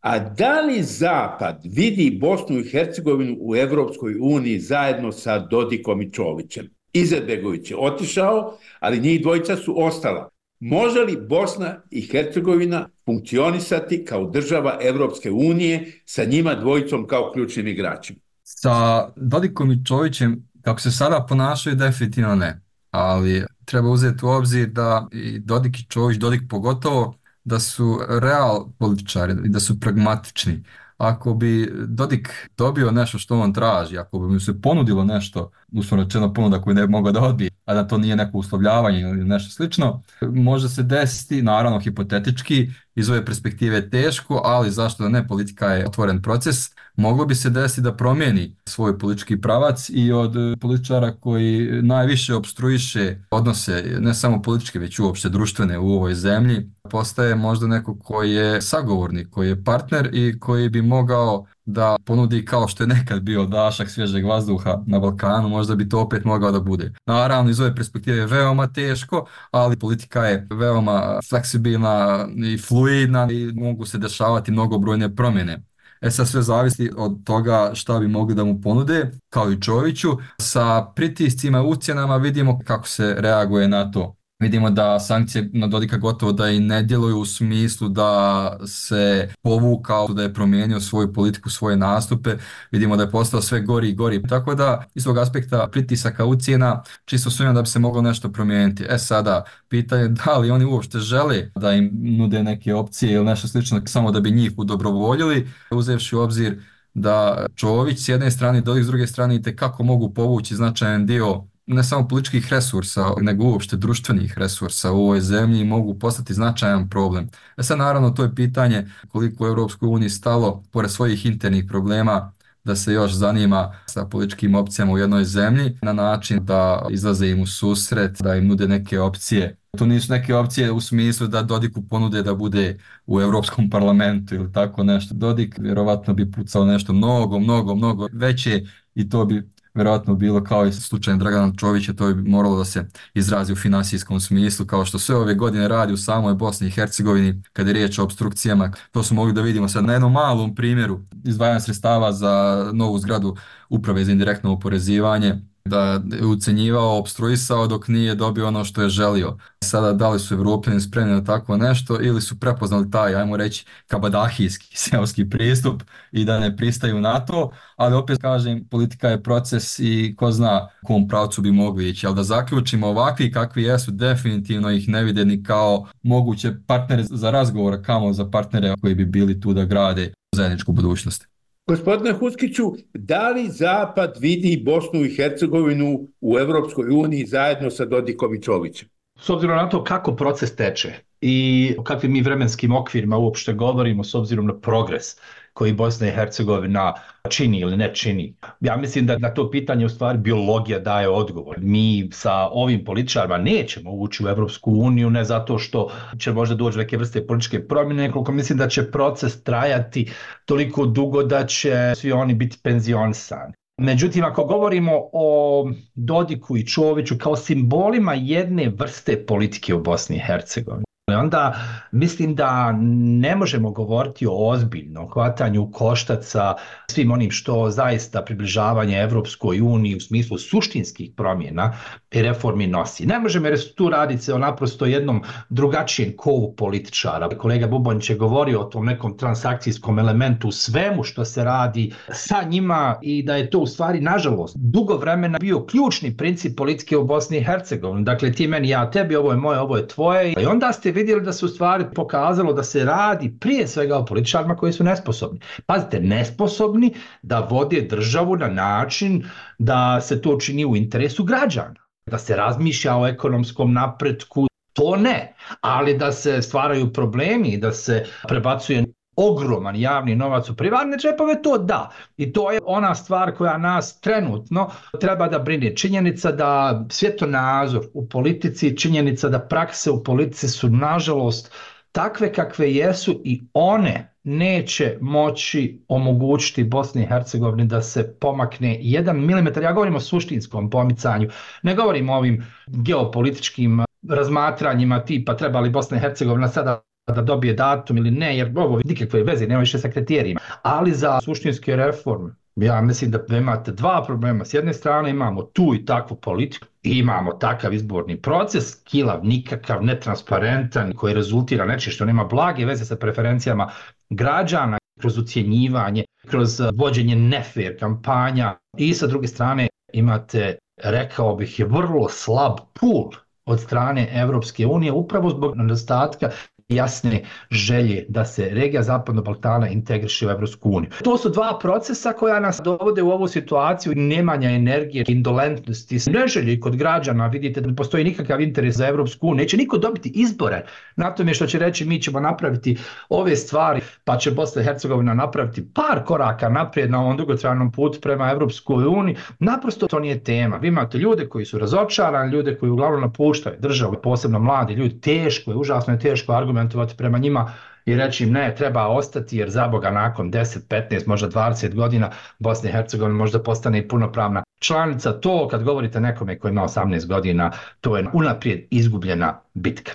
[0.00, 6.12] a da li Zapad vidi Bosnu i Hercegovinu u Evropskoj uniji zajedno sa Dodikom i
[6.12, 6.70] Čovićem?
[6.92, 10.28] Izetbegović je otišao, ali njih dvojica su ostala.
[10.60, 17.68] Može li Bosna i Hercegovina funkcionisati kao država Evropske unije sa njima dvojicom kao ključnim
[17.68, 18.18] igračima?
[18.42, 22.60] Sa Dodikom i Čovićem, kako se sada ponašaju, definitivno ne.
[22.90, 28.72] Ali treba uzeti u obzir da i Dodik i Čović, Dodik pogotovo, da su real
[28.78, 30.64] političari i da su pragmatični.
[31.00, 36.04] Ako bi Dodik dobio nešto što on traži, ako bi mu se ponudilo nešto, uslovno
[36.04, 39.24] rečeno ponuda koju ne bi mogao da odbije, a da to nije neko uslovljavanje ili
[39.24, 45.26] nešto slično, može se desiti, naravno hipotetički, iz ove perspektive teško, ali zašto da ne,
[45.26, 46.56] politika je otvoren proces,
[46.96, 53.16] moglo bi se desiti da promijeni svoj politički pravac i od političara koji najviše obstruiše
[53.30, 58.62] odnose, ne samo političke, već uopšte društvene u ovoj zemlji, postaje možda neko koji je
[58.62, 63.46] sagovornik, koji je partner i koji bi mogao da ponudi kao što je nekad bio
[63.46, 66.92] dašak svježeg vazduha na Balkanu, možda bi to opet mogao da bude.
[67.06, 73.52] Naravno, iz ove perspektive je veoma teško, ali politika je veoma fleksibilna i fluidna i
[73.54, 75.62] mogu se dešavati mnogobrojne promjene.
[76.00, 80.08] E sad sve zavisi od toga šta bi mogli da mu ponude, kao i Čoviću.
[80.40, 84.19] Sa pritiscima i ucjenama vidimo kako se reaguje na to.
[84.40, 90.08] Vidimo da sankcije na Dodika gotovo da i ne djeluju u smislu da se povukao,
[90.08, 92.36] da je promijenio svoju politiku, svoje nastupe.
[92.70, 94.22] Vidimo da je postao sve gori i gori.
[94.22, 98.84] Tako da, iz tog aspekta pritisaka ucijena, čisto sumnjam da bi se moglo nešto promijeniti.
[98.88, 103.48] E sada, pitanje da li oni uopšte žele da im nude neke opcije ili nešto
[103.48, 106.60] slično samo da bi njih udobrovoljili, uzevši u obzir
[106.94, 111.44] da Čović s jedne strane, Dodik s druge strane, i kako mogu povući značajan dio
[111.74, 117.28] ne samo političkih resursa, nego uopšte društvenih resursa u ovoj zemlji mogu postati značajan problem.
[117.56, 122.32] E sad naravno to je pitanje koliko u Europskoj uniji stalo, pored svojih internih problema,
[122.64, 127.40] da se još zanima sa političkim opcijama u jednoj zemlji na način da izlaze im
[127.40, 129.56] u susret, da im nude neke opcije.
[129.78, 134.52] To nisu neke opcije u smislu da Dodiku ponude da bude u Europskom parlamentu ili
[134.52, 135.14] tako nešto.
[135.14, 138.62] Dodik vjerovatno bi pucao nešto mnogo, mnogo, mnogo veće
[138.94, 142.86] i to bi vjerojatno bilo kao i slučaj Dragana Čovića, to bi moralo da se
[143.14, 147.42] izrazi u finansijskom smislu, kao što sve ove godine radi u samoj Bosni i Hercegovini,
[147.52, 148.72] kada je riječ o obstrukcijama.
[148.90, 153.36] To smo mogli da vidimo sad na jednom malom primjeru izdvajanja sredstava za novu zgradu
[153.68, 159.36] uprave za indirektno oporezivanje, da je ucenjivao, obstruisao dok nije dobio ono što je želio.
[159.64, 163.64] Sada da li su Evropljani spremni na tako nešto ili su prepoznali taj, ajmo reći,
[163.86, 169.78] kabadahijski seoski pristup i da ne pristaju na to, ali opet kažem, politika je proces
[169.78, 174.70] i ko zna kom pravcu bi mogli ići, ali da zaključimo ovakvi kakvi jesu, definitivno
[174.70, 179.40] ih ne vide ni kao moguće partnere za razgovor, kamo za partnere koji bi bili
[179.40, 181.30] tu da grade zajedničku budućnost.
[181.66, 188.34] Gospodine Huskiću, da li Zapad vidi Bosnu i Hercegovinu u Evropskoj uniji zajedno sa Dodikom
[188.34, 188.88] i Čovićem?
[189.20, 194.04] S obzirom na to kako proces teče i o kakvim mi vremenskim okvirima uopšte govorimo
[194.04, 195.16] s obzirom na progres
[195.52, 196.94] koji Bosna i Hercegovina
[197.28, 198.34] čini ili ne čini.
[198.60, 201.56] Ja mislim da na to pitanje u stvari biologija daje odgovor.
[201.60, 206.78] Mi sa ovim političarima nećemo ući u Evropsku uniju, ne zato što će možda doći
[206.78, 210.12] neke vrste političke promjene, nekoliko mislim da će proces trajati
[210.44, 213.52] toliko dugo da će svi oni biti penzionisani.
[213.80, 220.22] Međutim, ako govorimo o Dodiku i Čoviću kao simbolima jedne vrste politike u Bosni i
[220.26, 220.84] Hercegovini,
[221.16, 221.54] onda
[221.92, 222.72] mislim da
[223.20, 226.54] ne možemo govoriti o ozbiljnom hvatanju koštaca
[226.90, 231.72] svim onim što zaista približavanje Evropskoj uniji u smislu suštinskih promjena
[232.10, 233.06] i reformi nosi.
[233.06, 237.28] Ne možemo jer tu raditi se o naprosto jednom drugačijem kovu političara.
[237.28, 242.98] Kolega Bubonić je govorio o tom nekom transakcijskom elementu svemu što se radi sa njima
[243.02, 247.38] i da je to u stvari, nažalost, dugo vremena bio ključni princip politike u Bosni
[247.38, 248.04] i Hercegovini.
[248.04, 250.32] Dakle, ti meni, ja tebi, ovo je moje, ovo je tvoje.
[250.32, 254.04] I onda ste vidjeli da se u stvari pokazalo da se radi prije svega o
[254.04, 255.40] političarima koji su nesposobni.
[255.66, 259.24] Pazite, nesposobni da vode državu na način
[259.58, 261.74] da se to čini u interesu građana.
[262.06, 265.34] Da se razmišlja o ekonomskom napretku, to ne.
[265.60, 268.84] Ali da se stvaraju problemi, da se prebacuje
[269.20, 271.90] ogroman javni novac u privatne džepove, to da.
[272.16, 275.76] I to je ona stvar koja nas trenutno treba da brine.
[275.76, 281.52] Činjenica da svjetonazor u politici, činjenica da prakse u politici su nažalost
[281.92, 289.26] takve kakve jesu i one neće moći omogućiti Bosni i Hercegovini da se pomakne jedan
[289.26, 289.62] milimetar.
[289.62, 291.28] Ja govorim o suštinskom pomicanju,
[291.62, 297.54] ne govorim o ovim geopolitičkim razmatranjima tipa treba li Bosna i Hercegovina sada da dobije
[297.54, 300.40] datum ili ne, jer ovo nikakve veze, nema više sa kriterijima.
[300.62, 304.44] Ali za suštinske reforme, ja mislim da imate dva problema.
[304.44, 309.84] S jedne strane imamo tu i takvu politiku, i imamo takav izborni proces, kilav, nikakav,
[309.84, 313.70] netransparentan, koji rezultira nečim što nema blage veze sa preferencijama
[314.10, 318.56] građana, kroz ucijenjivanje, kroz eh, vođenje nefer kampanja.
[318.76, 323.10] I sa druge strane imate, rekao bih, je vrlo slab pul
[323.44, 326.30] od strane Evropske unije upravo zbog nedostatka
[326.70, 330.90] jasne želje da se regija Zapadnog Balkana integriše u Evropsku uniju.
[331.04, 336.76] To su dva procesa koja nas dovode u ovu situaciju nemanja energije, indolentnosti, neželje kod
[336.76, 337.26] građana.
[337.26, 339.42] Vidite da ne postoji nikakav interes za Evropsku uniju.
[339.42, 340.64] Neće niko dobiti izbore
[340.96, 342.78] na tome što će reći mi ćemo napraviti
[343.08, 348.00] ove stvari, pa će Bosna i Hercegovina napraviti par koraka naprijed na ovom dugotrajnom putu
[348.00, 349.16] prema Evropskoj uniji.
[349.38, 350.56] Naprosto to nije tema.
[350.56, 355.50] Vi imate ljude koji su razočarani, ljude koji uglavnom napuštaju državu, posebno mladi ljudi, teško
[355.50, 357.52] je, užasno je teško argument argumentovati prema njima
[357.86, 362.10] i reći im ne, treba ostati jer za Boga nakon 10, 15, možda 20 godina
[362.38, 365.12] Bosna i Hercegovina možda postane i punopravna članica.
[365.12, 369.92] To kad govorite nekome koji ima 18 godina, to je unaprijed izgubljena bitka.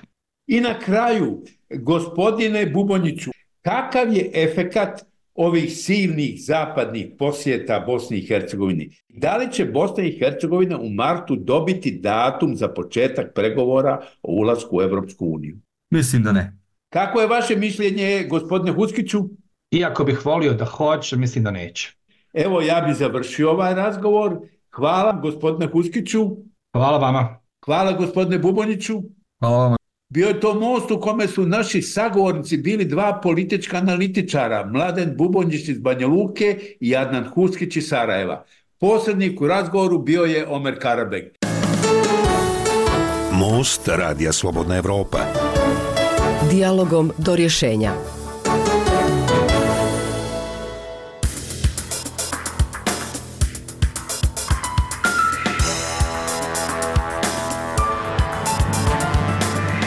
[0.48, 8.90] I na kraju, gospodine Bubonjiću, kakav je efekat ovih silnih zapadnih posjeta Bosni i Hercegovini?
[9.10, 14.78] Da li će Bosna i Hercegovina u martu dobiti datum za početak pregovora o ulasku
[14.78, 15.58] u Evropsku uniju?
[15.90, 16.58] Mislim da ne.
[16.90, 19.20] Kako je vaše mišljenje, gospodine Huskiću?
[19.72, 21.96] Iako bih volio da hoće, mislim da neće.
[22.34, 24.38] Evo, ja bih završio ovaj razgovor.
[24.76, 26.30] Hvala, gospodine Huskiću.
[26.74, 27.40] Hvala vama.
[27.66, 29.02] Hvala, gospodine Buboniću.
[29.40, 29.76] Hvala vama.
[30.10, 35.68] Bio je to most u kome su naši sagovornici bili dva politička analitičara, Mladen Bubonjić
[35.70, 38.46] iz Banja Luke i Adnan Huskić iz Sarajeva.
[38.80, 41.38] Posrednik u razgovoru bio je Omer Karabek.
[43.32, 45.20] Most Radija Slobodna Evropa.
[46.56, 47.92] Dialogom do rješenja.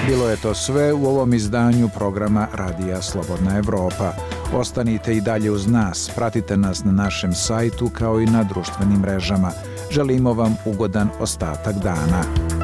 [0.07, 4.13] Bilo je to sve u ovom izdanju programa Radija Slobodna Evropa.
[4.55, 9.53] Ostanite i dalje uz nas, pratite nas na našem sajtu kao i na društvenim mrežama.
[9.91, 12.58] Želimo vam ugodan ostatak dana.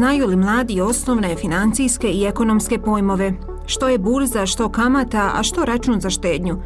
[0.00, 3.32] Znaju li mladi osnovne financijske i ekonomske pojmove?
[3.66, 6.56] Što je burza, što kamata, a što račun za štednju?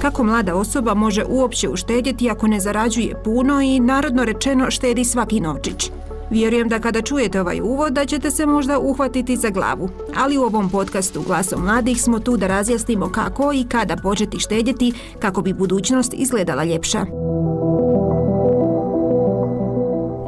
[0.00, 5.40] Kako mlada osoba može uopće uštedjeti ako ne zarađuje puno i narodno rečeno štedi svaki
[5.40, 5.90] novčić?
[6.30, 9.88] Vjerujem da kada čujete ovaj uvod da ćete se možda uhvatiti za glavu.
[10.16, 14.92] Ali u ovom podcastu Glasom mladih smo tu da razjasnimo kako i kada početi štedjeti
[15.18, 17.29] kako bi budućnost izgledala ljepša.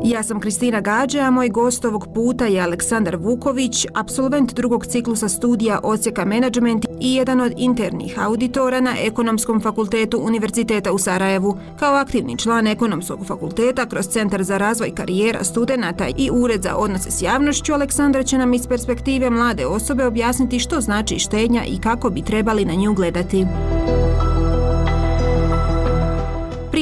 [0.05, 5.29] Ja sam Kristina Gađe, a moj gost ovog puta je Aleksandar Vuković, absolvent drugog ciklusa
[5.29, 11.57] studija Osijeka Management i jedan od internih auditora na Ekonomskom fakultetu Univerziteta u Sarajevu.
[11.79, 17.11] Kao aktivni član Ekonomskog fakulteta kroz Centar za razvoj karijera studenta i Ured za odnose
[17.11, 22.11] s javnošću, Aleksandar će nam iz perspektive mlade osobe objasniti što znači štednja i kako
[22.11, 23.47] bi trebali na nju gledati.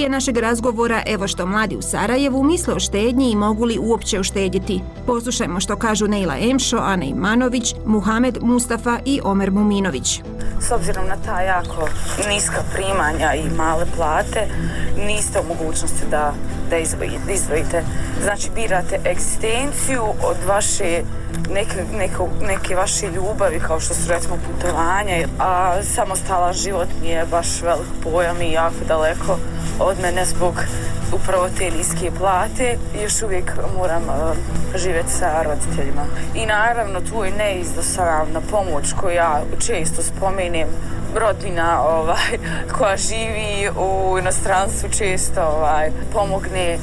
[0.01, 4.21] Prije našeg razgovora, evo što mladi u Sarajevu misle o štednji i mogu li uopće
[4.21, 4.81] uštedjeti.
[5.07, 10.23] Poslušajmo što kažu Neila Emšo, Ana Imanović, Muhamed Mustafa i Omer Muminović.
[10.61, 11.89] S obzirom na ta jako
[12.29, 14.49] niska primanja i male plate,
[15.07, 16.35] niste u mogućnosti da,
[16.71, 16.77] da
[17.33, 17.85] izdvojite.
[18.23, 21.03] Znači, birate egzistenciju od vaše
[21.51, 27.63] neke, neke, neke vaše ljubavi kao što su recimo putovanje, a samostalan život nije baš
[27.63, 29.39] velik pojam i jako daleko
[29.81, 30.55] od mene zbog
[31.13, 34.37] upravo te niske plate još uvijek moram uh,
[34.77, 36.03] živjeti sa roditeljima.
[36.35, 40.69] I naravno tu je neizdosaravna pomoć koju ja često spomenem
[41.15, 42.39] rodina ovaj,
[42.79, 46.79] koja živi u inostranstvu često ovaj, pomogne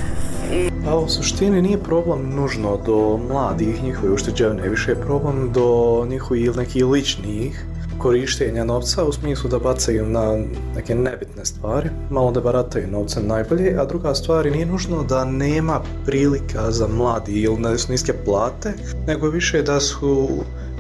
[0.86, 6.58] Pa u suštini nije problem nužno do mladih njihove ušteđevne, više je problem do njihovih
[6.58, 7.66] nekih ličnih
[7.98, 10.38] korištenja novca u smislu da bacaju na
[10.76, 15.82] neke nebitne stvari, malo da barataju novcem najbolje, a druga stvar nije nužno da nema
[16.06, 18.74] prilika za mladi ili da su niske plate,
[19.08, 20.28] nego više da su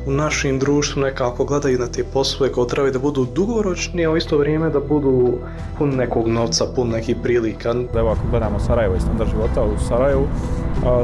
[0.07, 4.17] u našim društvu nekako gledaju na te poslove kao trebaju da budu dugoročni, a u
[4.17, 5.33] isto vrijeme da budu
[5.77, 7.75] pun nekog novca, pun nekih prilika.
[7.95, 10.27] Evo ako gledamo Sarajevo i standard života u Sarajevu,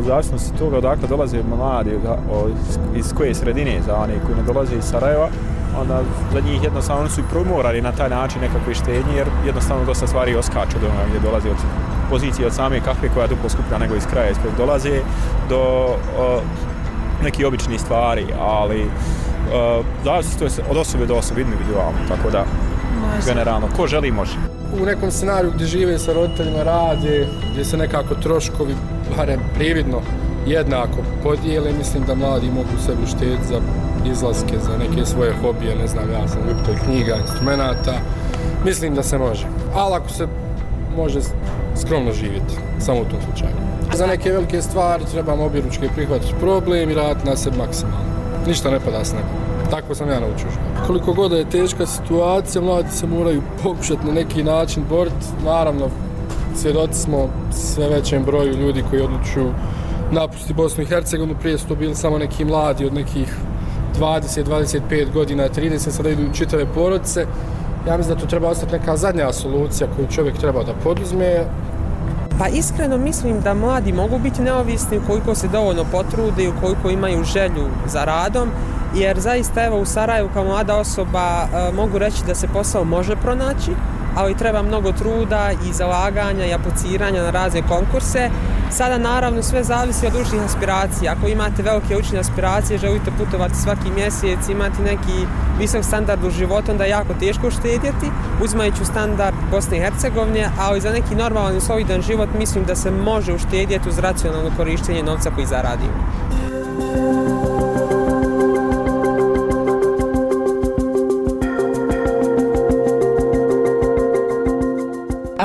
[0.08, 1.92] zavisno se toga odakle dolaze mladi,
[2.96, 5.30] iz koje sredine za one koji ne dolaze iz Sarajeva,
[5.82, 6.02] onda
[6.34, 10.36] za njih jednostavno su i promorali na taj način nekakve štednje, jer jednostavno dosta stvari
[10.36, 11.58] oskaču do gdje dolaze od
[12.10, 15.00] pozicije od same kakve koja je duplo skuplja nego iz kraja iz kojeg dolaze
[15.50, 15.60] do
[16.20, 16.42] o,
[17.24, 22.46] neki obični stvari, ali uh, zavisno to je od osobe do osobe individualno, tako da
[23.02, 23.28] može.
[23.28, 24.38] generalno, ko želi može.
[24.82, 28.76] U nekom scenariju gdje žive sa roditeljima rade, gdje se nekako troškovi,
[29.18, 30.02] barem prividno,
[30.48, 33.60] jednako podijele, mislim da mladi mogu sebi uštediti za
[34.12, 37.94] izlaske, za neke svoje hobije, ne znam, ja sam ljubitelj knjiga, instrumenta,
[38.66, 39.48] mislim da se može.
[39.76, 40.28] Ali ako se
[40.98, 41.20] može
[41.82, 43.73] skromno živjeti, samo u tom slučaju.
[43.94, 47.98] Za neke velike stvari trebamo objeručke prihvatiti problem i raditi na sebi maksimalno.
[48.48, 49.28] Ništa ne pada s neba.
[49.72, 50.48] Tako sam ja naučio.
[50.88, 55.26] Koliko god je teška situacija, mladi se moraju pokušati na neki način boriti.
[55.46, 55.90] Naravno,
[56.56, 59.54] svjedoci smo sve većem broju ljudi koji odlučuju
[60.12, 61.36] napustiti Bosnu i Hercegovinu.
[61.40, 63.38] Prije su to bili samo neki mladi od nekih
[64.00, 67.26] 20, 25 godina, 30, sada idu čitave porodice.
[67.88, 71.46] Ja mislim da to treba ostati neka zadnja solucija koju čovjek treba da poduzme,
[72.40, 77.24] Pa iskreno mislim da mladi mogu biti neovisni ukoliko se dovoljno potrude i ukoliko imaju
[77.24, 78.50] želju za radom,
[78.96, 83.16] jer zaista evo u Sarajevu kao mlada osoba e, mogu reći da se posao može
[83.16, 83.72] pronaći,
[84.16, 88.30] ali treba mnogo truda i zalaganja i apliciranja na razne konkurse.
[88.72, 91.12] Sada naravno sve zavisi od učnih aspiracija.
[91.12, 95.28] Ako imate velike učne aspiracije, želite putovati svaki mjesec, imati neki
[95.60, 98.12] visok standard u životu, onda je jako teško štedjeti,
[98.44, 102.92] uzmajući standard Bosne i Hercegovine, ali za neki normalan i solidan život mislim da se
[102.92, 106.13] može uštedjeti uz racionalno korištenje novca koji zaradimo.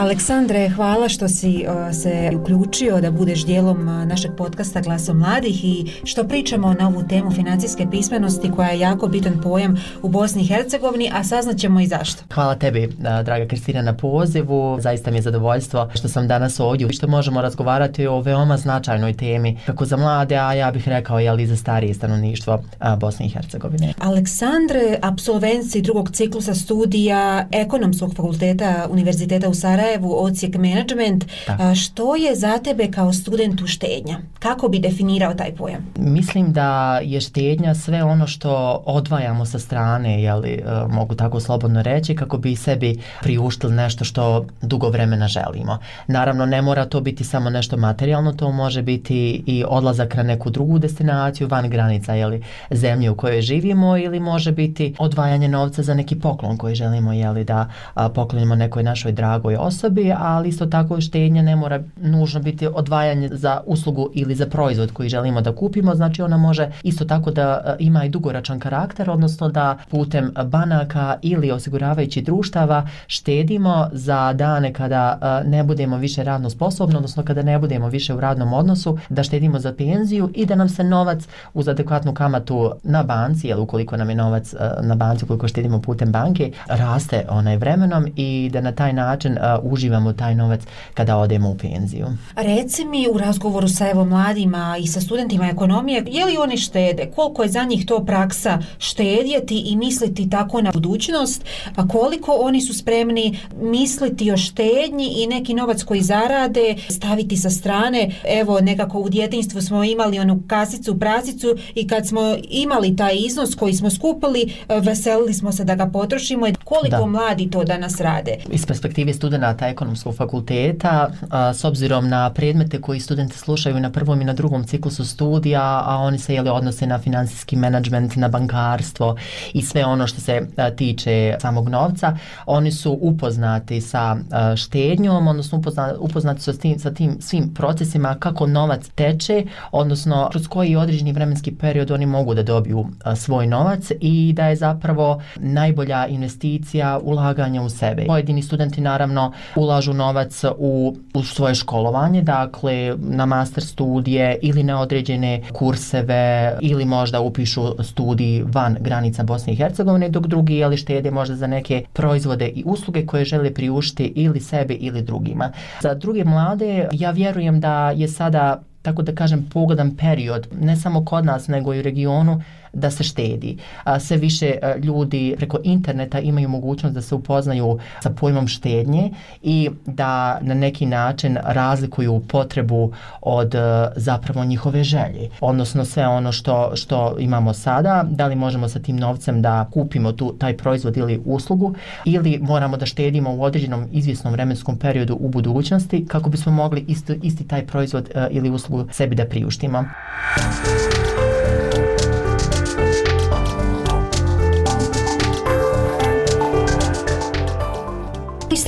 [0.08, 1.64] Aleksandre, hvala što si
[2.02, 7.30] se uključio da budeš dijelom našeg podcasta Glasom mladih i što pričamo na ovu temu
[7.30, 12.22] financijske pismenosti koja je jako bitan pojam u Bosni i Hercegovini, a saznaćemo i zašto.
[12.34, 14.78] Hvala tebi, draga Kristina, na pozivu.
[14.80, 19.12] Zaista mi je zadovoljstvo što sam danas ovdje i što možemo razgovarati o veoma značajnoj
[19.12, 22.62] temi, kako za mlade, a ja bih rekao i ali za starije stanovništvo
[22.98, 23.94] Bosne i Hercegovine.
[23.98, 31.24] Aleksandre, absolvenci drugog ciklusa studija Ekonomskog fakulteta Univerziteta u Sarajevu, Sarajevu, ocijek management.
[31.46, 31.74] Da.
[31.74, 34.18] Što je za tebe kao studentu štednja?
[34.38, 35.86] Kako bi definirao taj pojam?
[35.96, 42.14] Mislim da je štednja sve ono što odvajamo sa strane, jeli, mogu tako slobodno reći,
[42.14, 45.78] kako bi sebi priuštili nešto što dugo vremena želimo.
[46.06, 50.50] Naravno, ne mora to biti samo nešto materijalno, to može biti i odlazak na neku
[50.50, 55.94] drugu destinaciju van granica jeli, zemlje u kojoj živimo ili može biti odvajanje novca za
[55.94, 59.87] neki poklon koji želimo jeli, da a, poklonimo nekoj našoj dragoj osobi,
[60.18, 65.08] ali isto tako štednja ne mora nužno biti odvajanje za uslugu ili za proizvod koji
[65.08, 69.48] želimo da kupimo, znači ona može isto tako da e, ima i dugoračan karakter, odnosno
[69.48, 76.50] da putem banaka ili osiguravajući društava štedimo za dane kada e, ne budemo više radno
[76.50, 80.54] sposobni, odnosno kada ne budemo više u radnom odnosu, da štedimo za penziju i da
[80.54, 84.94] nam se novac uz adekvatnu kamatu na banci, jel ukoliko nam je novac e, na
[84.94, 90.12] banci, ukoliko štedimo putem banke, raste onaj vremenom i da na taj način uh, uživamo
[90.12, 90.60] taj novac
[90.94, 92.06] kada odemo u penziju.
[92.36, 97.10] Reci mi u razgovoru sa evo mladima i sa studentima ekonomije, je li oni štede?
[97.14, 101.44] Koliko je za njih to praksa štedjeti i misliti tako na budućnost?
[101.76, 107.50] A koliko oni su spremni misliti o štednji i neki novac koji zarade staviti sa
[107.50, 108.10] strane?
[108.40, 113.54] Evo, nekako u djetinstvu smo imali onu kasicu, prasicu i kad smo imali taj iznos
[113.54, 116.46] koji smo skupili, veselili smo se da ga potrošimo.
[116.64, 117.06] Koliko da.
[117.06, 118.36] mladi to danas rade?
[118.52, 124.20] Iz perspektive studenta ekonomskog fakulteta, a, s obzirom na predmete koji studenti slušaju na prvom
[124.20, 129.16] i na drugom ciklusu studija, a oni se jeli, odnose na finansijski menadžment, na bankarstvo
[129.52, 132.16] i sve ono što se a, tiče samog novca,
[132.46, 137.54] oni su upoznati sa a, štednjom, odnosno upoznati, upoznati su sa tim, sa tim svim
[137.54, 143.16] procesima kako novac teče, odnosno kroz koji određeni vremenski period oni mogu da dobiju a,
[143.16, 148.06] svoj novac i da je zapravo najbolja investicija ulaganja u sebe.
[148.06, 154.80] Pojedini studenti naravno ulažu novac u, u svoje školovanje, dakle na master studije ili na
[154.80, 161.10] određene kurseve ili možda upišu studij van granica Bosne i Hercegovine, dok drugi jeli štede
[161.10, 165.52] možda za neke proizvode i usluge koje žele priušti ili sebi ili drugima.
[165.80, 171.04] Za druge mlade ja vjerujem da je sada tako da kažem pogodan period ne samo
[171.04, 172.42] kod nas nego i u regionu
[172.72, 173.56] da se štedi.
[174.00, 179.10] Sve više e, ljudi preko interneta imaju mogućnost da se upoznaju sa pojmom štednje
[179.42, 183.58] i da na neki način razlikuju potrebu od e,
[183.96, 185.28] zapravo njihove želje.
[185.40, 190.12] Odnosno sve ono što, što imamo sada, da li možemo sa tim novcem da kupimo
[190.12, 195.28] tu, taj proizvod ili uslugu ili moramo da štedimo u određenom izvjesnom vremenskom periodu u
[195.28, 199.84] budućnosti kako bismo mogli isti, isti taj proizvod e, ili uslugu sebi da priuštimo.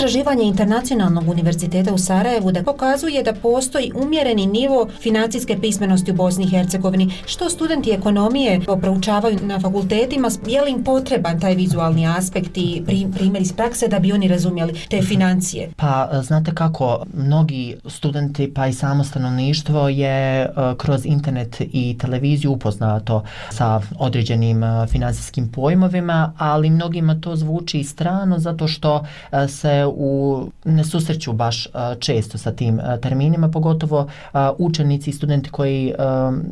[0.00, 6.44] Istraživanje Internacionalnog univerziteta u Sarajevu da pokazuje da postoji umjereni nivo financijske pismenosti u Bosni
[6.44, 7.12] i Hercegovini.
[7.26, 12.82] Što studenti ekonomije proučavaju na fakultetima, je li im potreban taj vizualni aspekt i
[13.14, 15.70] primjer iz prakse da bi oni razumjeli te financije?
[15.76, 20.48] Pa, znate kako, mnogi studenti pa i samo stanovništvo je e,
[20.78, 27.84] kroz internet i televiziju upoznato sa određenim e, financijskim finansijskim pojmovima, ali mnogima to zvuči
[27.84, 33.48] strano zato što e, se u, ne susreću baš e, često sa tim e, terminima,
[33.48, 35.94] pogotovo e, učenici i studenti koji,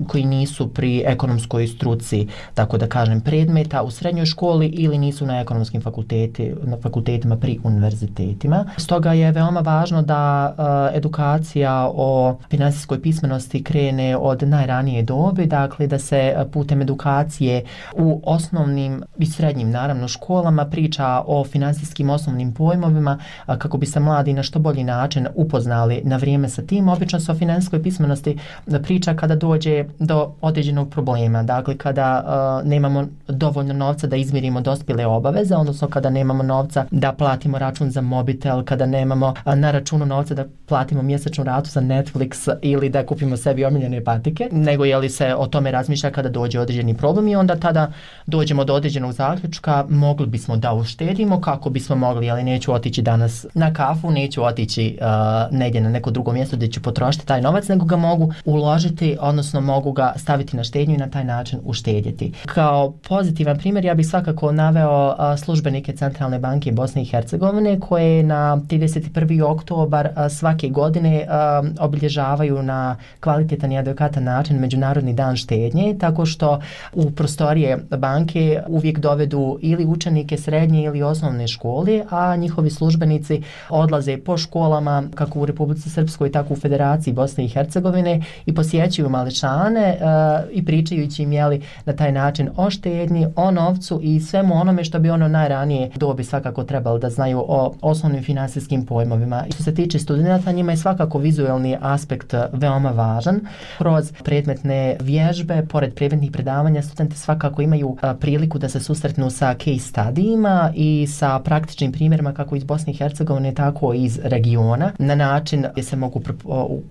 [0.08, 5.40] koji nisu pri ekonomskoj struci, tako da kažem, predmeta u srednjoj školi ili nisu na
[5.40, 8.64] ekonomskim fakulteti, na fakultetima pri univerzitetima.
[8.76, 10.54] Stoga je veoma važno da
[10.94, 17.64] edukacija o finansijskoj pismenosti krene od najranije dobe, dakle da se putem edukacije
[17.96, 24.32] u osnovnim i srednjim, naravno, školama priča o finansijskim osnovnim pojmovima, kako bi se mladi
[24.32, 26.88] na što bolji način upoznali na vrijeme sa tim.
[26.88, 28.38] Obično se o finanskoj pismenosti
[28.82, 31.42] priča kada dođe do određenog problema.
[31.42, 37.12] Dakle, kada uh, nemamo dovoljno novca da izmirimo dospile obaveze, odnosno kada nemamo novca da
[37.12, 41.80] platimo račun za mobitel, kada nemamo uh, na računu novca da platimo mjesečnu ratu za
[41.80, 46.28] Netflix ili da kupimo sebi omiljene patike, nego je li se o tome razmišlja kada
[46.28, 47.92] dođe određeni problem i onda tada
[48.26, 53.17] dođemo do određenog zaključka, mogli bismo da uštedimo kako bismo mogli, ali neću otići danas
[53.54, 57.68] na kafu, neću otići uh, negdje na neko drugo mjesto gdje ću potrošiti taj novac,
[57.68, 62.32] nego ga mogu uložiti, odnosno mogu ga staviti na štednju i na taj način uštedjeti.
[62.46, 68.22] Kao pozitivan primjer, ja bih svakako naveo uh, službenike Centralne banke Bosne i Hercegovine, koje
[68.22, 69.42] na 31.
[69.42, 76.26] oktobar uh, svake godine uh, obilježavaju na kvalitetan i adekvatan način Međunarodni dan štednje, tako
[76.26, 76.60] što
[76.92, 83.42] u prostorije banke uvijek dovedu ili učenike srednje ili osnovne škole, a njihovi službenici službenici
[83.68, 89.08] odlaze po školama kako u Republici Srpskoj tako u Federaciji Bosne i Hercegovine i posjećuju
[89.08, 94.54] maličane uh, i pričajući im jeli na taj način o štednji, o novcu i svemu
[94.54, 99.44] onome što bi ono najranije dobi svakako trebalo da znaju o osnovnim finansijskim pojmovima.
[99.48, 103.40] I što se tiče studenta, njima je svakako vizuelni aspekt veoma važan.
[103.78, 109.54] Kroz predmetne vježbe, pored predmetnih predavanja, studenti svakako imaju e, priliku da se susretnu sa
[109.54, 114.92] case studijima i sa praktičnim primjerima kako iz Bosne i Hercegovine, tako i iz regiona,
[114.98, 116.22] na način gdje se mogu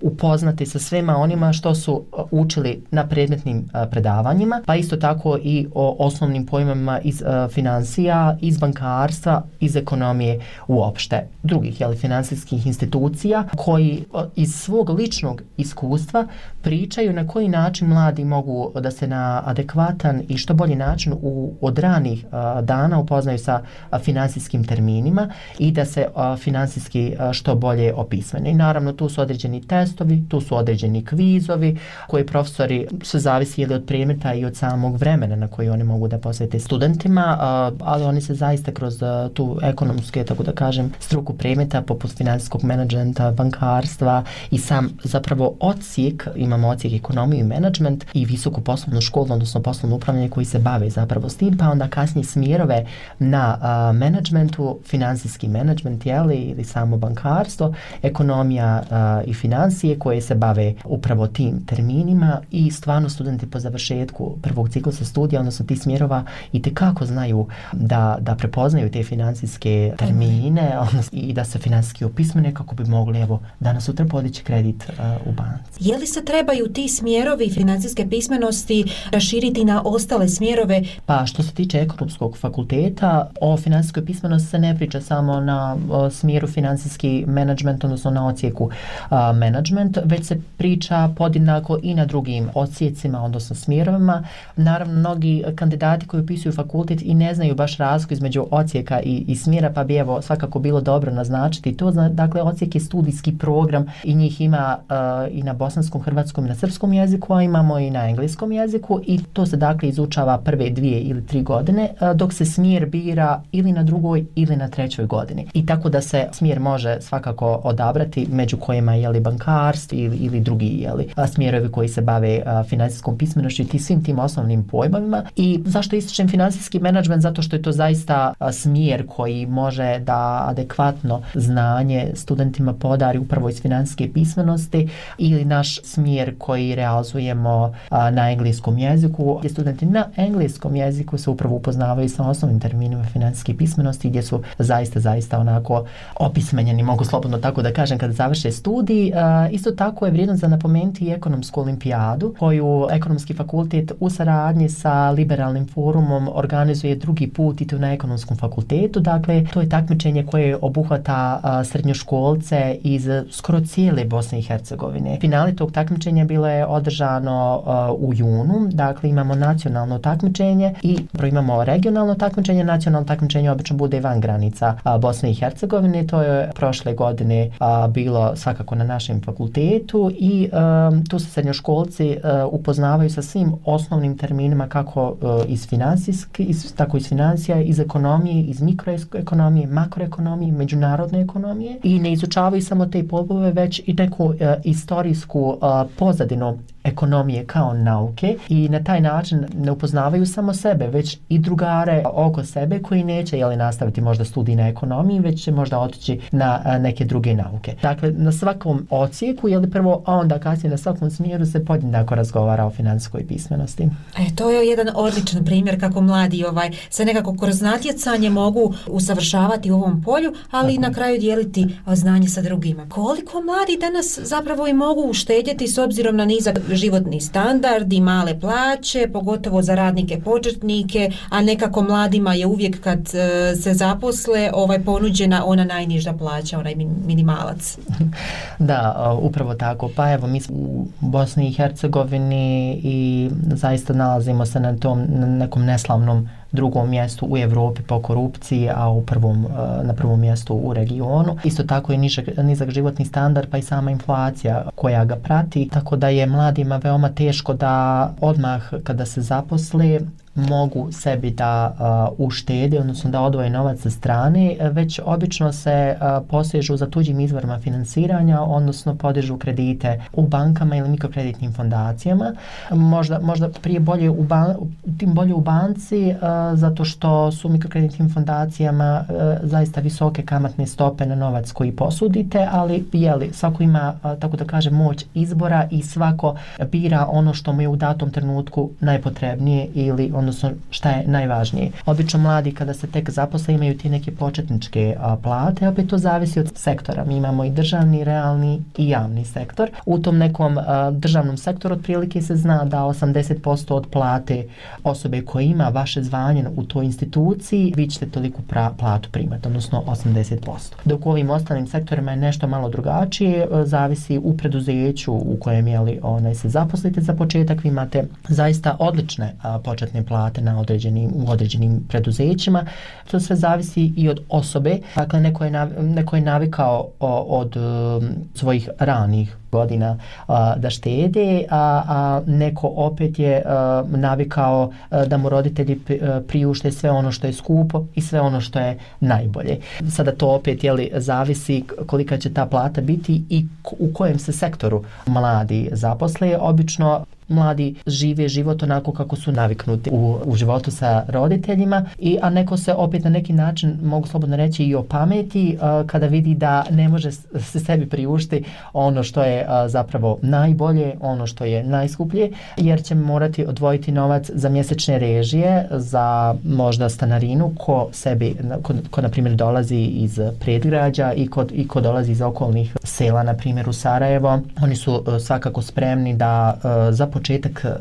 [0.01, 5.95] upoznati sa svema onima što su učili na predmetnim predavanjima, pa isto tako i o
[5.99, 11.27] osnovnim pojmama iz financija, iz bankarstva, iz ekonomije uopšte.
[11.43, 14.03] Drugih jeli, finansijskih institucija koji
[14.35, 16.27] iz svog ličnog iskustva
[16.61, 21.53] pričaju na koji način mladi mogu da se na adekvatan i što bolji način u,
[21.61, 22.25] od ranih
[22.61, 23.61] dana upoznaju sa
[24.03, 25.29] finansijskim terminima
[25.59, 28.51] i da se a, finansijski a, što bolje opismene.
[28.51, 31.77] I naravno tu su određeni testovi, tu su određeni kvizovi
[32.07, 36.07] koji profesori su zavisi ili od predmeta i od samog vremena na koji oni mogu
[36.07, 40.93] da posvete studentima, a, ali oni se zaista kroz a, tu ekonomske, tako da kažem,
[40.99, 48.05] struku predmeta poput finansijskog menadžmenta, bankarstva i sam zapravo ocijek, imamo ocijek ekonomiju i menadžment
[48.13, 51.87] i visoku poslovnu školu, odnosno poslovno upravljanje koji se bave zapravo s tim, pa onda
[51.87, 52.85] kasnije smjerove
[53.19, 60.35] na a, menadžmentu, finansijski menadžment, jeli, ili samo bankarstvo, ekonomija a, i financije koje se
[60.35, 66.23] bave upravo tim terminima i stvarno studenti po završetku prvog ciklusa studija, odnosno ti smjerova
[66.51, 72.05] i te kako znaju da, da prepoznaju te finansijske termine odnosno, i da se finansijski
[72.05, 75.89] opismene kako bi mogli evo danas sutra podići kredit uh, u banci.
[75.89, 80.83] Je li se trebaju ti smjerovi financijske pismenosti raširiti na ostale smjerove?
[81.05, 86.09] Pa što se tiče ekonomskog fakulteta, o finansijskoj pismenosti se ne priča samo na o,
[86.09, 88.69] smjeru finansijski menadžment, odnosno na ocijeku
[89.09, 94.23] a, menadžment, već se priča podjednako i na drugim ocijecima, odnosno smjerovima.
[94.55, 99.35] Naravno, mnogi kandidati koji upisuju fakultet i ne znaju baš razliku između ocijeka i, i
[99.35, 101.91] smjera, pa bi evo svakako bilo dobro naznačiti to.
[101.91, 106.55] Dakle, ocijek je studijski program i njih ima uh, i na bosanskom, hrvatskom i na
[106.55, 110.99] srpskom jeziku, a imamo i na engleskom jeziku i to se dakle izučava prve dvije
[110.99, 115.47] ili tri godine, uh, dok se smjer bira ili na drugoj ili na trećoj godini.
[115.57, 120.39] I tako da se smjer može svakako odabrati među kojima je li bankarstvo ili, ili
[120.39, 125.23] drugi je li smjerovi koji se bave finansijskom pismenošću i svim tim osnovnim pojmovima.
[125.35, 127.21] I zašto ističem finansijski menadžment?
[127.21, 133.61] Zato što je to zaista smjer koji može da adekvatno znanje studentima podari upravo iz
[133.61, 140.75] finansijske pismenosti ili naš smjer koji realizujemo a, na engleskom jeziku gdje studenti na engleskom
[140.75, 145.85] jeziku se upravo upoznavaju sa osnovnim terminima finansijske pismenosti gdje su zaista, zaista ono onako
[146.15, 149.07] opismenjeni, mogu slobodno tako da kažem kada završe studij.
[149.07, 149.13] E,
[149.51, 155.11] isto tako je vrijedno za napomenuti i ekonomsku olimpijadu koju ekonomski fakultet u saradnji sa
[155.11, 158.99] liberalnim forumom organizuje drugi put i to na ekonomskom fakultetu.
[158.99, 165.17] Dakle, to je takmičenje koje obuhvata e, srednjoškolce iz skoro cijele Bosne i Hercegovine.
[165.21, 170.97] Finale tog takmičenja bilo je održano uh, u junu, dakle imamo nacionalno takmičenje i
[171.29, 176.51] imamo regionalno takmičenje, nacionalno takmičenje obično bude van granica uh, Bosne i Hercegovine, to je
[176.55, 183.09] prošle godine a, bilo svakako na našem fakultetu i a, tu se srednjoškolci a, upoznavaju
[183.09, 188.61] sa svim osnovnim terminima kako a, iz finansijske, iz, tako iz financija, iz ekonomije, iz
[188.61, 195.57] mikroekonomije, makroekonomije, međunarodne ekonomije i ne izučavaju samo te pobove, već i neku a, istorijsku
[195.61, 196.57] a, pozadinu
[196.87, 202.43] ekonomije kao nauke i na taj način ne upoznavaju samo sebe, već i drugare oko
[202.43, 206.77] sebe koji neće jeli, nastaviti možda studij na ekonomiji, već će možda otići na a,
[206.77, 207.75] neke druge nauke.
[207.81, 212.65] Dakle, na svakom ocijeku, jeli prvo, a onda kasnije na svakom smjeru se podjednako razgovara
[212.65, 213.83] o financijskoj pismenosti.
[214.17, 219.71] E, to je jedan odličan primjer kako mladi ovaj se nekako kroz natjecanje mogu usavršavati
[219.71, 222.89] u ovom polju, ali i na kraju dijeliti znanje sa drugima.
[222.89, 228.39] Koliko mladi danas zapravo i mogu uštedjeti s obzirom na nizak životni standard i male
[228.39, 234.83] plaće, pogotovo za radnike početnike, a nekako mladima je uvijek kad e, se zaposle ovaj
[235.07, 237.77] ponuđena ona najniža plaća, onaj minimalac.
[238.59, 239.89] Da, upravo tako.
[239.95, 245.25] Pa evo, mi smo u Bosni i Hercegovini i zaista nalazimo se na tom na
[245.25, 249.47] nekom neslavnom drugom mjestu u Evropi po korupciji, a u prvom,
[249.83, 251.37] na prvom mjestu u regionu.
[251.43, 255.95] Isto tako je nižak, nizak životni standard, pa i sama inflacija koja ga prati, tako
[255.95, 259.99] da je mladima veoma teško da odmah kada se zaposle
[260.37, 261.75] mogu sebi da
[262.19, 267.19] uh, uštede, odnosno da odvoje novac sa strane, već obično se uh, posežu za tuđim
[267.19, 272.33] izvorima finansiranja, odnosno podižu kredite u bankama ili mikrokreditnim fondacijama.
[272.71, 274.55] Možda, možda prije bolje u, ban,
[274.97, 281.05] tim bolje u banci, uh, zato što su mikrokreditnim fondacijama uh, zaista visoke kamatne stope
[281.05, 285.81] na novac koji posudite, ali jeli, svako ima, uh, tako da kažem, moć izbora i
[285.81, 286.35] svako
[286.71, 291.71] bira ono što mu je u datom trenutku najpotrebnije ili ono odnosno šta je najvažnije.
[291.85, 296.39] Obično mladi kada se tek zaposle imaju ti neke početničke a, plate, opet to zavisi
[296.39, 297.05] od sektora.
[297.05, 299.69] Mi imamo i državni, realni i javni sektor.
[299.85, 304.47] U tom nekom a, državnom sektoru otprilike se zna da 80% od plate
[304.83, 309.83] osobe koja ima vaše zvanje u toj instituciji, vi ćete toliko pra, platu primati, odnosno
[309.87, 310.73] 80%.
[310.85, 315.67] Dok u ovim ostalim sektorima je nešto malo drugačije, a, zavisi u preduzeću u kojem
[315.67, 321.11] jeli, onaj se zaposlite za početak, vi imate zaista odlične a, početne plate na određenim,
[321.15, 322.65] u određenim preduzećima.
[323.11, 324.77] To sve zavisi i od osobe.
[324.95, 329.97] Dakle, neko je, nav, neko je navikao o, od um, svojih ranih godina
[330.27, 335.79] a, da štede, a, a neko opet je a, navikao a, da mu roditelji
[336.27, 339.57] priušte sve ono što je skupo i sve ono što je najbolje.
[339.89, 343.45] Sada to opet jeli, zavisi kolika će ta plata biti i
[343.79, 346.37] u kojem se sektoru mladi zaposle.
[346.37, 352.29] Obično mladi žive život onako kako su naviknuti u, u životu sa roditeljima i a
[352.29, 356.35] neko se opet na neki način mogu slobodno reći i o pameti uh, kada vidi
[356.35, 361.63] da ne može se sebi priušti ono što je uh, zapravo najbolje, ono što je
[361.63, 368.73] najskuplje jer će morati odvojiti novac za mjesečne režije, za možda stanarinu ko sebi ko,
[368.91, 373.33] ko na primjer dolazi iz predgrađa i ko, i ko dolazi iz okolnih sela na
[373.33, 374.39] primjer u Sarajevo.
[374.61, 377.71] Oni su uh, svakako spremni da e, uh, za početak uh,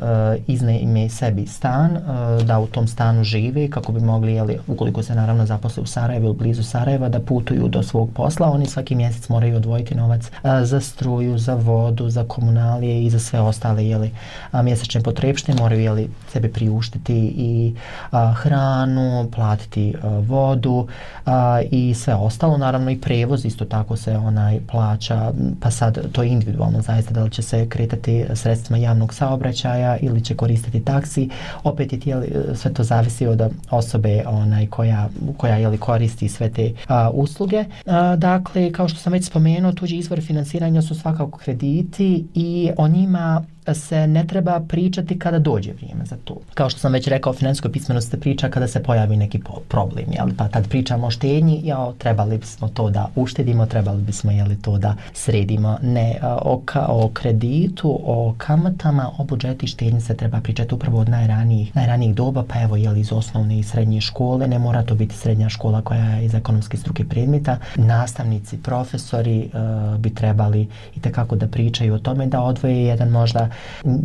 [0.47, 5.15] iznajme sebi stan, uh, da u tom stanu žive kako bi mogli, jeli, ukoliko se
[5.15, 8.51] naravno zaposle u Sarajevu ili blizu Sarajeva, da putuju do svog posla.
[8.51, 13.19] Oni svaki mjesec moraju odvojiti novac uh, za struju, za vodu, za komunalije i za
[13.19, 14.11] sve ostale jeli,
[14.53, 15.53] uh, mjesečne potrebšte.
[15.53, 17.75] Moraju jeli, sebe priuštiti i
[18.11, 20.87] uh, hranu, platiti uh, vodu
[21.25, 21.31] uh,
[21.71, 22.57] i sve ostalo.
[22.57, 25.31] Naravno i prevoz isto tako se onaj plaća,
[25.61, 29.97] pa sad to je individualno zaista da li će se kretati sredstvima javnog saobraćaja saobraćaja
[29.97, 31.29] ili će koristiti taksi.
[31.63, 36.29] Opet je tijeli, e, sve to zavisi od osobe onaj koja, koja je li koristi
[36.29, 37.65] sve te a, usluge.
[37.85, 42.87] A, dakle, kao što sam već spomenuo, tuđi izvor finansiranja su svakako krediti i o
[42.87, 43.43] njima
[43.73, 46.37] se ne treba pričati kada dođe vrijeme za to.
[46.53, 50.27] Kao što sam već rekao, finansijskoj pismenosti se priča kada se pojavi neki problem, jel?
[50.37, 54.77] pa tad pričamo o štenji, jao, trebali bismo to da uštedimo, trebali bismo jeli, to
[54.77, 55.77] da sredimo.
[55.81, 60.99] Ne, o, ka, o kreditu, o kamatama, o budžeti i štenji se treba pričati upravo
[60.99, 64.95] od najranijih, najranijih doba, pa evo jeli, iz osnovne i srednje škole, ne mora to
[64.95, 70.99] biti srednja škola koja je iz ekonomske struke predmeta, nastavnici, profesori uh, bi trebali i
[70.99, 73.49] tekako da pričaju o tome da odvoje jedan možda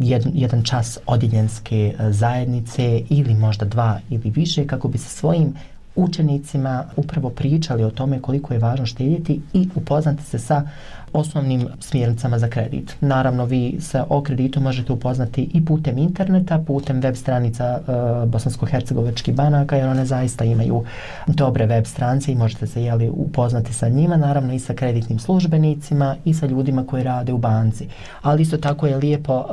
[0.01, 5.55] jed, jedan čas odjeljenske e, zajednice ili možda dva ili više kako bi se svojim
[5.97, 10.69] učenicima upravo pričali o tome koliko je važno štedjeti i upoznati se sa
[11.13, 12.97] osnovnim smjernicama za kredit.
[13.01, 17.93] Naravno, vi se o kreditu možete upoznati i putem interneta, putem web stranica e,
[18.27, 20.85] Bosansko-Hercegovački banaka, jer one zaista imaju
[21.27, 26.17] dobre web stranice i možete se jeli, upoznati sa njima, naravno i sa kreditnim službenicima
[26.25, 27.89] i sa ljudima koji rade u banci.
[28.23, 29.45] Ali isto tako je lijepo e,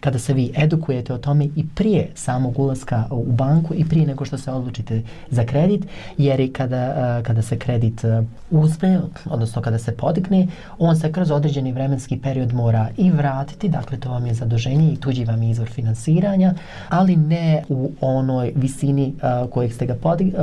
[0.00, 4.24] kada se vi edukujete o tome i prije samog ulaska u banku i prije nego
[4.24, 5.86] što se odlučite za kredit,
[6.18, 10.48] jer i kada, e, kada se kredit e, uzme, odnosno kada se podigne,
[10.78, 14.96] on se kroz određeni vremenski period mora i vratiti, dakle to vam je zaduženje i
[14.96, 16.54] tuđi vam je izvor finansiranja,
[16.88, 19.96] ali ne u onoj visini uh, kojeg ste ga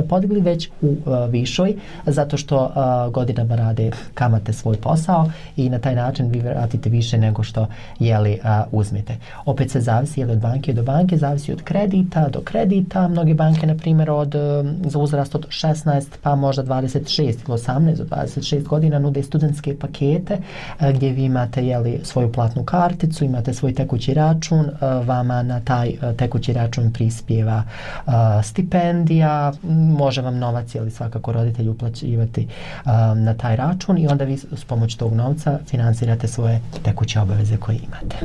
[0.08, 0.96] podigli, već u uh,
[1.30, 1.74] višoj,
[2.06, 7.18] zato što uh, godinama rade kamate svoj posao i na taj način vi vratite više
[7.18, 7.66] nego što
[7.98, 9.16] jeli uh, uzmete.
[9.44, 13.08] Opet se zavisi jeli od banke do banke, zavisi od kredita do kredita.
[13.08, 14.34] Mnoge banke, na primjer, od,
[14.84, 20.38] za uzrast od 16 pa možda 26 ili 18 do 26 godina nude studentske pakete
[20.80, 24.70] E, gdje vi imate jeli, svoju platnu karticu, imate svoj tekući račun, e,
[25.04, 27.62] vama na taj e, tekući račun prispjeva
[28.42, 29.52] stipendija,
[29.98, 32.48] može vam novac jeli, svakako roditelj uplaćivati
[33.16, 37.76] na taj račun i onda vi s pomoć tog novca financirate svoje tekuće obaveze koje
[37.76, 38.16] imate.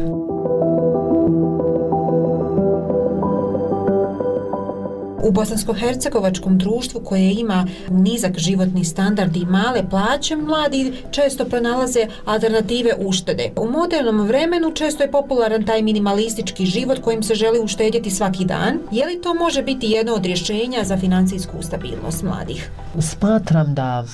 [5.27, 12.91] U bosansko-hercegovačkom društvu koje ima nizak životni standard i male plaće, mladi često pronalaze alternative
[12.99, 13.51] uštede.
[13.55, 18.79] U modernom vremenu često je popularan taj minimalistički život kojim se želi uštedjeti svaki dan.
[18.91, 22.71] Je li to može biti jedno od rješenja za financijsku stabilnost mladih?
[22.99, 24.05] Smatram da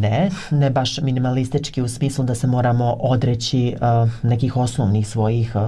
[0.00, 5.62] ne, ne baš minimalistički u smislu da se moramo odreći uh, nekih osnovnih svojih uh,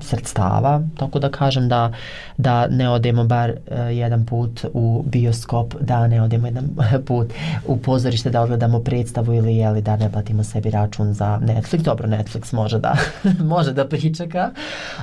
[0.00, 1.92] sredstava, tako da kažem da,
[2.36, 6.68] da ne odemo bar uh, jedan put u bioskop, da ne odemo jedan
[7.06, 7.32] put
[7.66, 11.82] u pozorište da odgledamo predstavu ili jeli da ne platimo sebi račun za Netflix.
[11.82, 12.96] Dobro, Netflix može da
[13.54, 14.50] može da pričeka,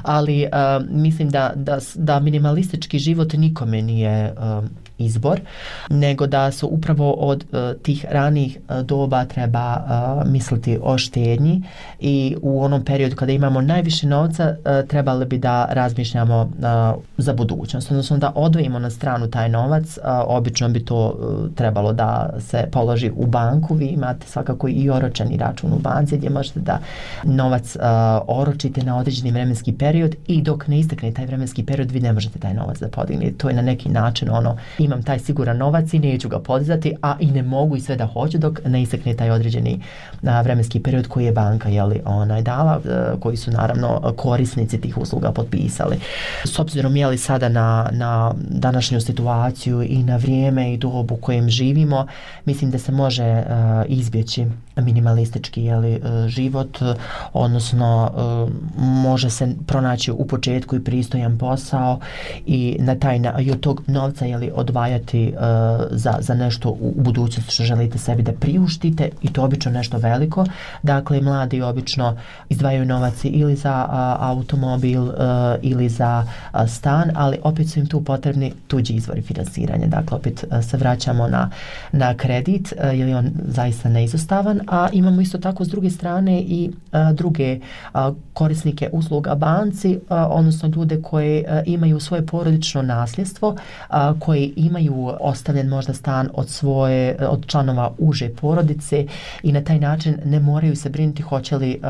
[0.01, 4.65] ali uh, mislim da, da, da minimalistički život nikome nije uh,
[4.98, 5.39] izbor,
[5.89, 11.64] nego da su upravo od e, tih ranih e, doba treba e, misliti o štednji
[12.00, 16.68] i u onom periodu kada imamo najviše novca e, trebali bi da razmišljamo e,
[17.18, 21.93] za budućnost, odnosno da odvojimo na stranu taj novac, e, obično bi to e, trebalo
[21.93, 26.60] da se položi u banku, vi imate svakako i oročeni račun u banci gdje možete
[26.60, 26.80] da
[27.24, 27.80] novac e,
[28.28, 32.39] oročite na određeni vremenski period i dok ne istekne taj vremenski period vi ne možete
[32.39, 33.38] taj novac da podignete.
[33.38, 34.58] To je na neki način ono
[34.88, 38.06] imam taj siguran novac i neću ga podizati, a i ne mogu i sve da
[38.06, 39.82] hoću dok ne isekne taj određeni
[40.24, 44.98] a, vremenski period koji je banka jeli, onaj, dala, a, koji su naravno korisnici tih
[44.98, 46.00] usluga potpisali.
[46.46, 51.50] S obzirom jeli sada na, na današnju situaciju i na vrijeme i dobu u kojem
[51.50, 52.08] živimo,
[52.46, 54.46] mislim da se može a, izbjeći
[54.82, 56.78] minimalistički jeli, e, život,
[57.34, 61.99] odnosno e, može se pronaći u početku i pristojan posao
[62.45, 65.34] i na taj na, i od tog novca jeli, odvajati e,
[65.91, 69.97] za, za nešto u, u budućnosti što želite sebi da priuštite i to obično nešto
[69.97, 70.45] veliko.
[70.84, 72.17] Dakle, mladi obično
[72.49, 77.86] izdvajaju novac ili za a, automobil a, ili za a, stan, ali opet su im
[77.86, 79.88] tu potrebni tuđi izvori finansiranja.
[79.88, 81.49] Dakle, opet a, se vraćamo na,
[81.91, 86.41] na kredit, uh, jer je on zaista neizostavan, a imamo isto tako s druge strane
[86.41, 87.59] i a, druge
[87.93, 93.55] a, korisnike usluga banci, a, odnosno ljude koje a, imaju svoje porodično nasljedstvo,
[93.89, 99.05] a, koji imaju ostavljen možda stan od svoje od članova uže porodice
[99.43, 101.82] i na taj način ne moraju se brinuti hoće li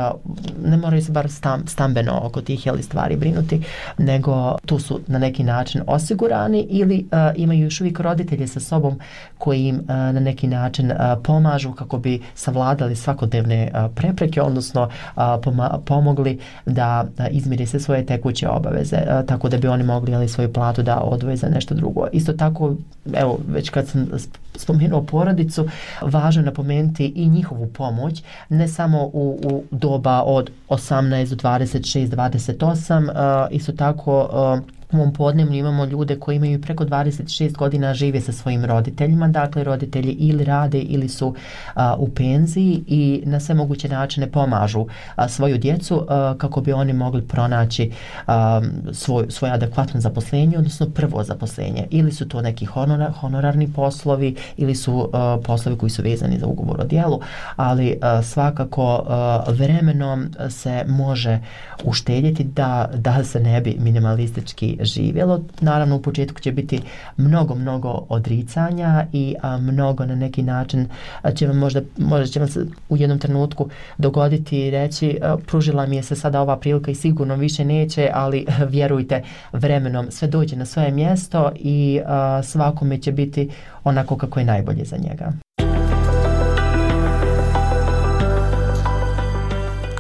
[0.65, 3.61] ne moraju se bar stam, stambeno oko tih jeli stvari brinuti
[3.97, 8.99] nego tu su na neki način osigurani ili a, imaju još uvijek roditelje sa sobom
[9.37, 14.89] koji im a, na neki način a, pomažu kako bi savladali svakodnevne prepreke odnosno
[15.85, 18.97] pomogli da uh, izmire se svoje tekuće obaveze
[19.27, 22.07] tako da bi oni mogli ali svoju platu da odvoje za nešto drugo.
[22.11, 22.75] Isto tako
[23.13, 24.07] evo, već kad sam
[24.55, 25.67] spomenuo porodicu,
[26.01, 32.07] važno je napomenuti i njihovu pomoć, ne samo u, u doba od 18 do 26,
[32.07, 37.93] 28, uh, isto tako uh, u mom podnevnju imamo ljude koji imaju preko 26 godina
[37.93, 41.35] žive sa svojim roditeljima, dakle roditelji ili rade ili su
[41.73, 44.85] a, u penziji i na sve moguće načine pomažu
[45.15, 47.91] a, svoju djecu a, kako bi oni mogli pronaći
[48.27, 48.61] a,
[48.91, 51.87] svoj, svoje adekvatno zaposlenje, odnosno prvo zaposlenje.
[51.89, 56.45] Ili su to neki honor, honorarni poslovi ili su a, poslovi koji su vezani za
[56.45, 57.19] ugovor o dijelu,
[57.55, 61.39] ali a, svakako a, vremenom se može
[61.83, 65.41] uštedjeti da, da se ne bi minimalistički živjelo.
[65.61, 66.81] Naravno u početku će biti
[67.17, 70.87] mnogo, mnogo odricanja i a, mnogo na neki način
[71.21, 75.37] a, će vam možda, možda će vam se u jednom trenutku dogoditi i reći a,
[75.47, 79.23] pružila mi je se sada ova prilika i sigurno više neće, ali vjerujte
[79.53, 83.49] vremenom sve dođe na svoje mjesto i a, svakome će biti
[83.83, 85.46] onako kako je najbolje za njega.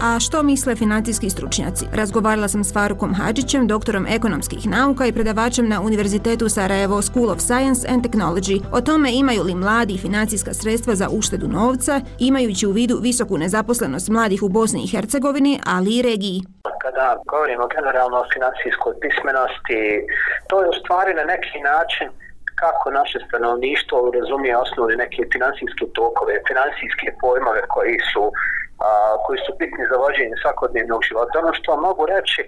[0.01, 1.85] A što misle financijski stručnjaci?
[1.93, 7.39] Razgovarala sam s Farukom Hadžićem, doktorom ekonomskih nauka i predavačem na Univerzitetu Sarajevo School of
[7.39, 12.71] Science and Technology o tome imaju li mladi financijska sredstva za uštedu novca, imajući u
[12.71, 16.39] vidu visoku nezaposlenost mladih u Bosni i Hercegovini, ali i regiji.
[16.85, 19.81] Kada govorimo generalno o financijskoj pismenosti,
[20.49, 22.07] to je u stvari na neki način
[22.63, 28.23] kako naše stanovništvo razumije osnovne neke financijske tokove, financijske pojmove koji su
[28.79, 28.87] a,
[29.25, 31.39] koji su bitni za vođenje svakodnevnog života.
[31.39, 32.41] Ono što mogu reći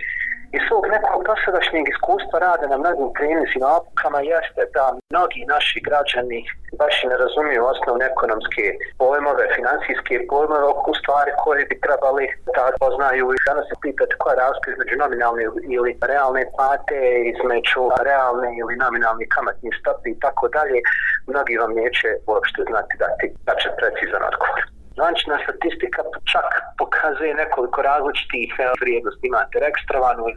[0.58, 6.40] iz svog nekog dosadašnjeg iskustva rade na mnogim klinicima opukama jeste da mnogi naši građani
[6.82, 8.66] baš ne razumiju osnovne ekonomske
[9.02, 12.26] pojmove, financijske pojmove oko stvari koje bi trebali
[12.56, 15.44] da poznaju i danas se pitati koja je razlika između nominalne
[15.76, 17.00] ili realne plate,
[17.34, 20.80] između realne ili nominalne kamatne stope i tako dalje.
[21.32, 24.62] Mnogi vam neće uopšte znati dati tačan precizan odgovor.
[25.00, 26.02] Zvančna statistika
[26.34, 26.48] čak
[26.82, 28.50] pokazuje nekoliko različitih
[28.82, 29.28] vrijednosti.
[29.28, 30.34] Imate rekstrovanu e,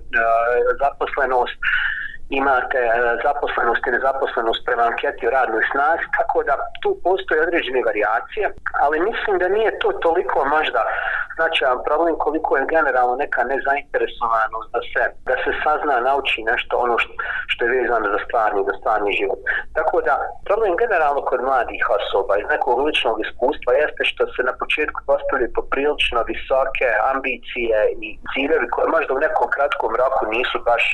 [0.83, 1.59] zaposlenost,
[2.41, 2.91] imate e,
[3.27, 8.45] zaposlenost i nezaposlenost prema anketi o radnoj snazi, tako da tu postoje određene variacije,
[8.85, 10.81] ali mislim da nije to toliko možda
[11.43, 16.97] značajan problem koliko je generalno neka nezainteresovanost da se, da se sazna, nauči nešto ono
[17.03, 17.13] što,
[17.53, 19.41] što je vezano za stvarni, za stvarni život.
[19.79, 20.15] Tako da
[20.49, 25.57] problem generalno kod mladih osoba iz nekog ličnog iskustva jeste što se na početku postavljaju
[25.59, 30.85] poprilično visoke ambicije i ciljevi koje možda u nekom kratkom roku nisu baš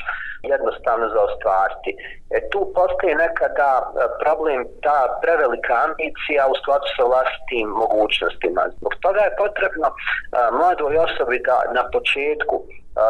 [0.53, 1.91] jednostavno za ostvariti.
[2.35, 3.85] E, tu postoji nekada e,
[4.23, 8.61] problem ta prevelika ambicija u skladu sa vlastitim mogućnostima.
[8.77, 9.95] Zbog toga je potrebno a,
[10.51, 12.55] mladoj osobi da na početku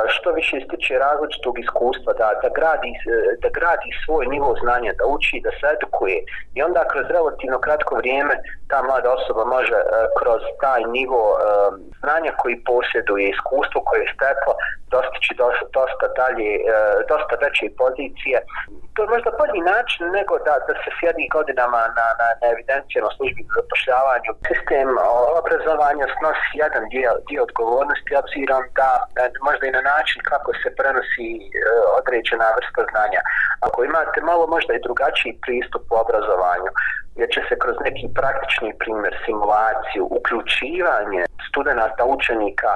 [0.08, 5.06] što više ističe različitog iskustva, da, da, gradi, e, da gradi svoj nivo znanja, da
[5.16, 6.18] uči, da se edukuje
[6.56, 8.36] i onda kroz relativno kratko vrijeme
[8.70, 9.86] ta mlada osoba može e,
[10.20, 11.40] kroz taj nivo e,
[12.02, 14.54] znanja koji posjeduje, iskustvo koje je steklo,
[14.96, 16.52] dostići dosta, dosta dalje,
[17.12, 18.38] dosta veće pozicije.
[18.94, 23.10] To je možda bolji način nego da, da se sjedi godinama na, na, na evidencijama
[23.18, 24.32] službi za zapošljavanju.
[24.50, 24.90] Sistem
[25.42, 30.52] obrazovanja snosi jedan dio, dio odgovornosti, obzirom da, da možda i na na način kako
[30.62, 31.46] se prenosi e,
[32.00, 33.22] određena vrsta znanja.
[33.68, 36.72] Ako imate malo možda i drugačiji pristup u obrazovanju,
[37.20, 42.72] jer će se kroz neki praktični primjer, simulaciju, uključivanje studenta, učenika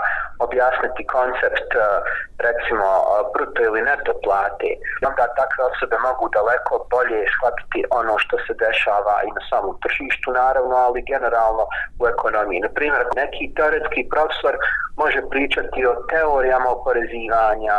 [0.48, 1.80] objasniti koncept e,
[2.48, 2.88] recimo
[3.34, 4.70] bruto ili neto plate,
[5.10, 10.28] onda takve osobe mogu daleko bolje shvatiti ono što se dešava i na samom tržištu
[10.42, 11.66] naravno, ali generalno
[12.02, 12.66] u ekonomiji.
[12.68, 14.56] Na primjer, neki teoretski profesor
[15.02, 17.78] može pričati o teorijama o oporezivanja,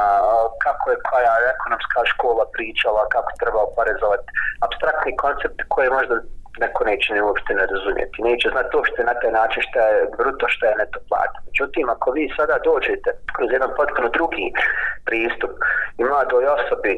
[0.65, 4.27] kako je koja ekonomska škola pričala, kako treba oporezovati
[4.67, 6.15] abstraktni koncept koje možda
[6.65, 8.23] neko neće ne uopšte ne razumijeti.
[8.29, 11.39] Neće znati uopšte na taj način što je bruto, što je neto plata.
[11.47, 14.47] Međutim, ako vi sada dođete kroz jedan potpuno drugi
[15.09, 15.53] pristup
[16.01, 16.93] i mladoj osobi,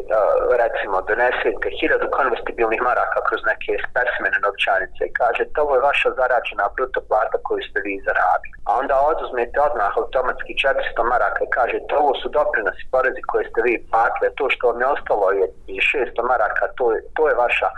[0.62, 6.64] recimo, donesete hiljadu konvestibilnih maraka kroz neke spesmene novčanice i kažete ovo je vaša zaračena
[6.76, 8.56] bruto plata koju ste vi zaradili.
[8.68, 13.58] A onda oduzmete odmah automatski 400 maraka i kažete ovo su doprinosi porezi koje ste
[13.66, 17.68] vi platili, to što vam je ostalo je 600 maraka, to je, to je vaša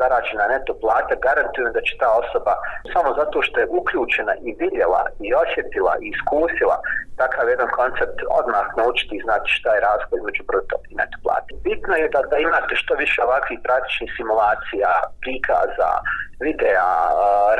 [0.00, 2.54] zarađena neto plata, garantujem da će ta osoba
[2.92, 6.76] samo zato što je uključena i vidjela i osjetila i iskusila
[7.22, 11.52] takav jedan koncept odmah naučiti i znati šta je razlika između bruto i neto plate.
[11.68, 14.90] Bitno je da, da imate što više ovakvih praktičnih simulacija,
[15.22, 15.92] prikaza,
[16.46, 16.90] videa,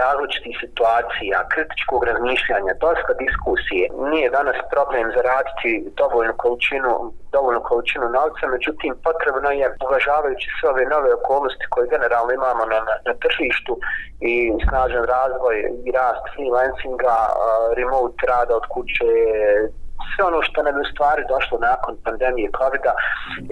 [0.02, 3.84] različitih situacija, kritičkog razmišljanja, dosta diskusije.
[4.12, 5.70] Nije danas problem zaraditi
[6.02, 6.90] dovoljnu količinu,
[7.36, 12.78] dovoljnu količinu novca, međutim potrebno je uvažavajući sve ove nove okolnosti koje generalno imamo na,
[12.88, 13.72] na, na tržištu
[14.20, 14.34] i
[14.68, 15.56] snažan razvoj
[15.86, 17.16] i rast freelancinga,
[17.76, 19.10] remote rada od kuće,
[20.10, 22.92] sve ono što nam je u stvari došlo nakon pandemije COVID-a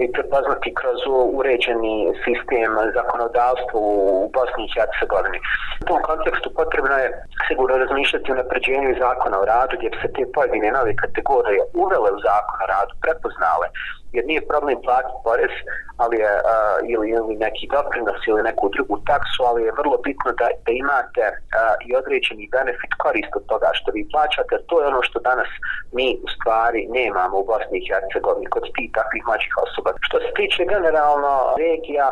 [0.03, 0.99] i prepoznati kroz
[1.39, 3.91] uređeni sistem zakonodavstva u
[4.35, 5.39] Bosni i Hercegovini.
[5.81, 7.07] U tom kontekstu potrebno je
[7.47, 12.09] sigurno razmišljati o napređenju zakona o radu gdje bi se te pojedine nove kategorije uvele
[12.17, 13.67] u zakon o radu, prepoznale
[14.15, 15.55] jer nije problem platiti porez
[16.03, 20.29] ali je, uh, ili, ili neki doprinos ili neku drugu taksu, ali je vrlo bitno
[20.39, 24.75] da, da imate uh, i određeni benefit korist od toga što vi plaćate, jer to
[24.81, 25.49] je ono što danas
[25.97, 29.89] mi u stvari nemamo u Bosni i Hercegovini kod tih takvih mlađih osoba.
[30.07, 31.33] Što se tiče generalno
[31.65, 32.07] regija,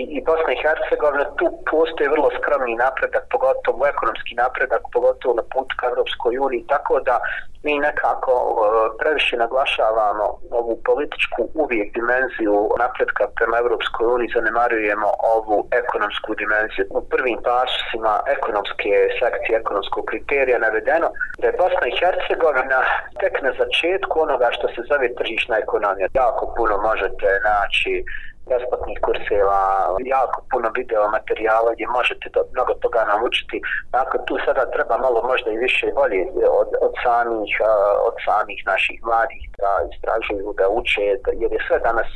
[0.00, 5.44] i, i Bosna i Hercegovina, tu postoje vrlo skromni napredak, pogotovo ekonomski napredak, pogotovo na
[5.52, 7.16] putu ka Evropskoj uniji, tako da
[7.64, 8.56] mi nekako uh,
[9.00, 10.26] previše naglašavamo
[10.60, 16.84] ovu političku uvijek dimenziju napredka prema Evropskoj uniji, zanemarujemo ovu ekonomsku dimenziju.
[16.98, 21.08] U prvim pasima ekonomske sekcije, ekonomskog kriterija navedeno
[21.40, 22.80] da je Bosna i Hercegovina
[23.20, 26.06] tek na začetku onoga što se zove tržišna ekonomija.
[26.22, 27.94] Jako puno možete naći
[28.50, 29.60] besplatnih kurseva,
[30.16, 33.56] jako puno video materijala gdje možete do, mnogo toga naučiti.
[33.96, 36.20] Dakle, tu sada treba malo možda i više volje
[36.60, 37.50] od, od, samih,
[38.08, 42.08] od samih naših mladih da istražuju, da uče, da, jer je sve danas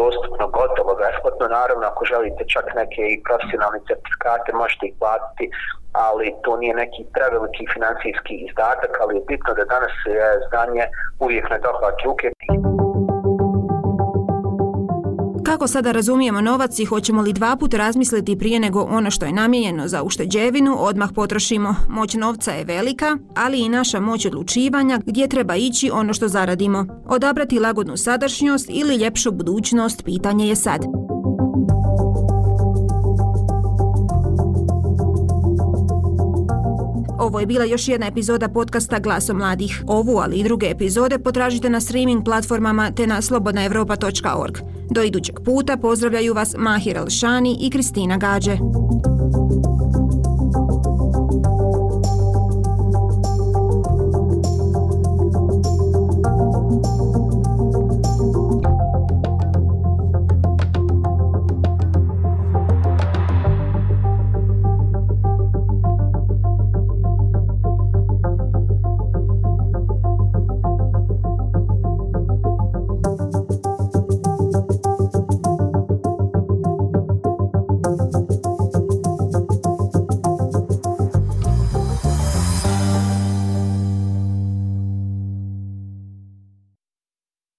[0.00, 1.44] dostupno, gotovo, besplatno.
[1.58, 5.46] Naravno, ako želite čak neke i profesionalne certifikate, možete ih platiti,
[5.92, 10.84] ali to nije neki preveliki financijski izdatak, ali je bitno da danas je znanje
[11.24, 12.26] uvijek na dohvat ruke.
[15.50, 19.32] Kako sada razumijemo novac i hoćemo li dva put razmisliti prije nego ono što je
[19.32, 21.74] namijenjeno za ušteđevinu, odmah potrošimo.
[21.88, 26.86] Moć novca je velika, ali i naša moć odlučivanja gdje treba ići ono što zaradimo.
[27.06, 30.84] Odabrati lagodnu sadašnjost ili ljepšu budućnost, pitanje je sad.
[37.18, 39.84] Ovo je bila još jedna epizoda podcasta Glaso mladih.
[39.86, 44.79] Ovu, ali i druge epizode potražite na streaming platformama te na slobodnaevropa.org.
[44.90, 48.58] Do idućeg puta pozdravljaju vas Mahir Alšani i Kristina Gađe.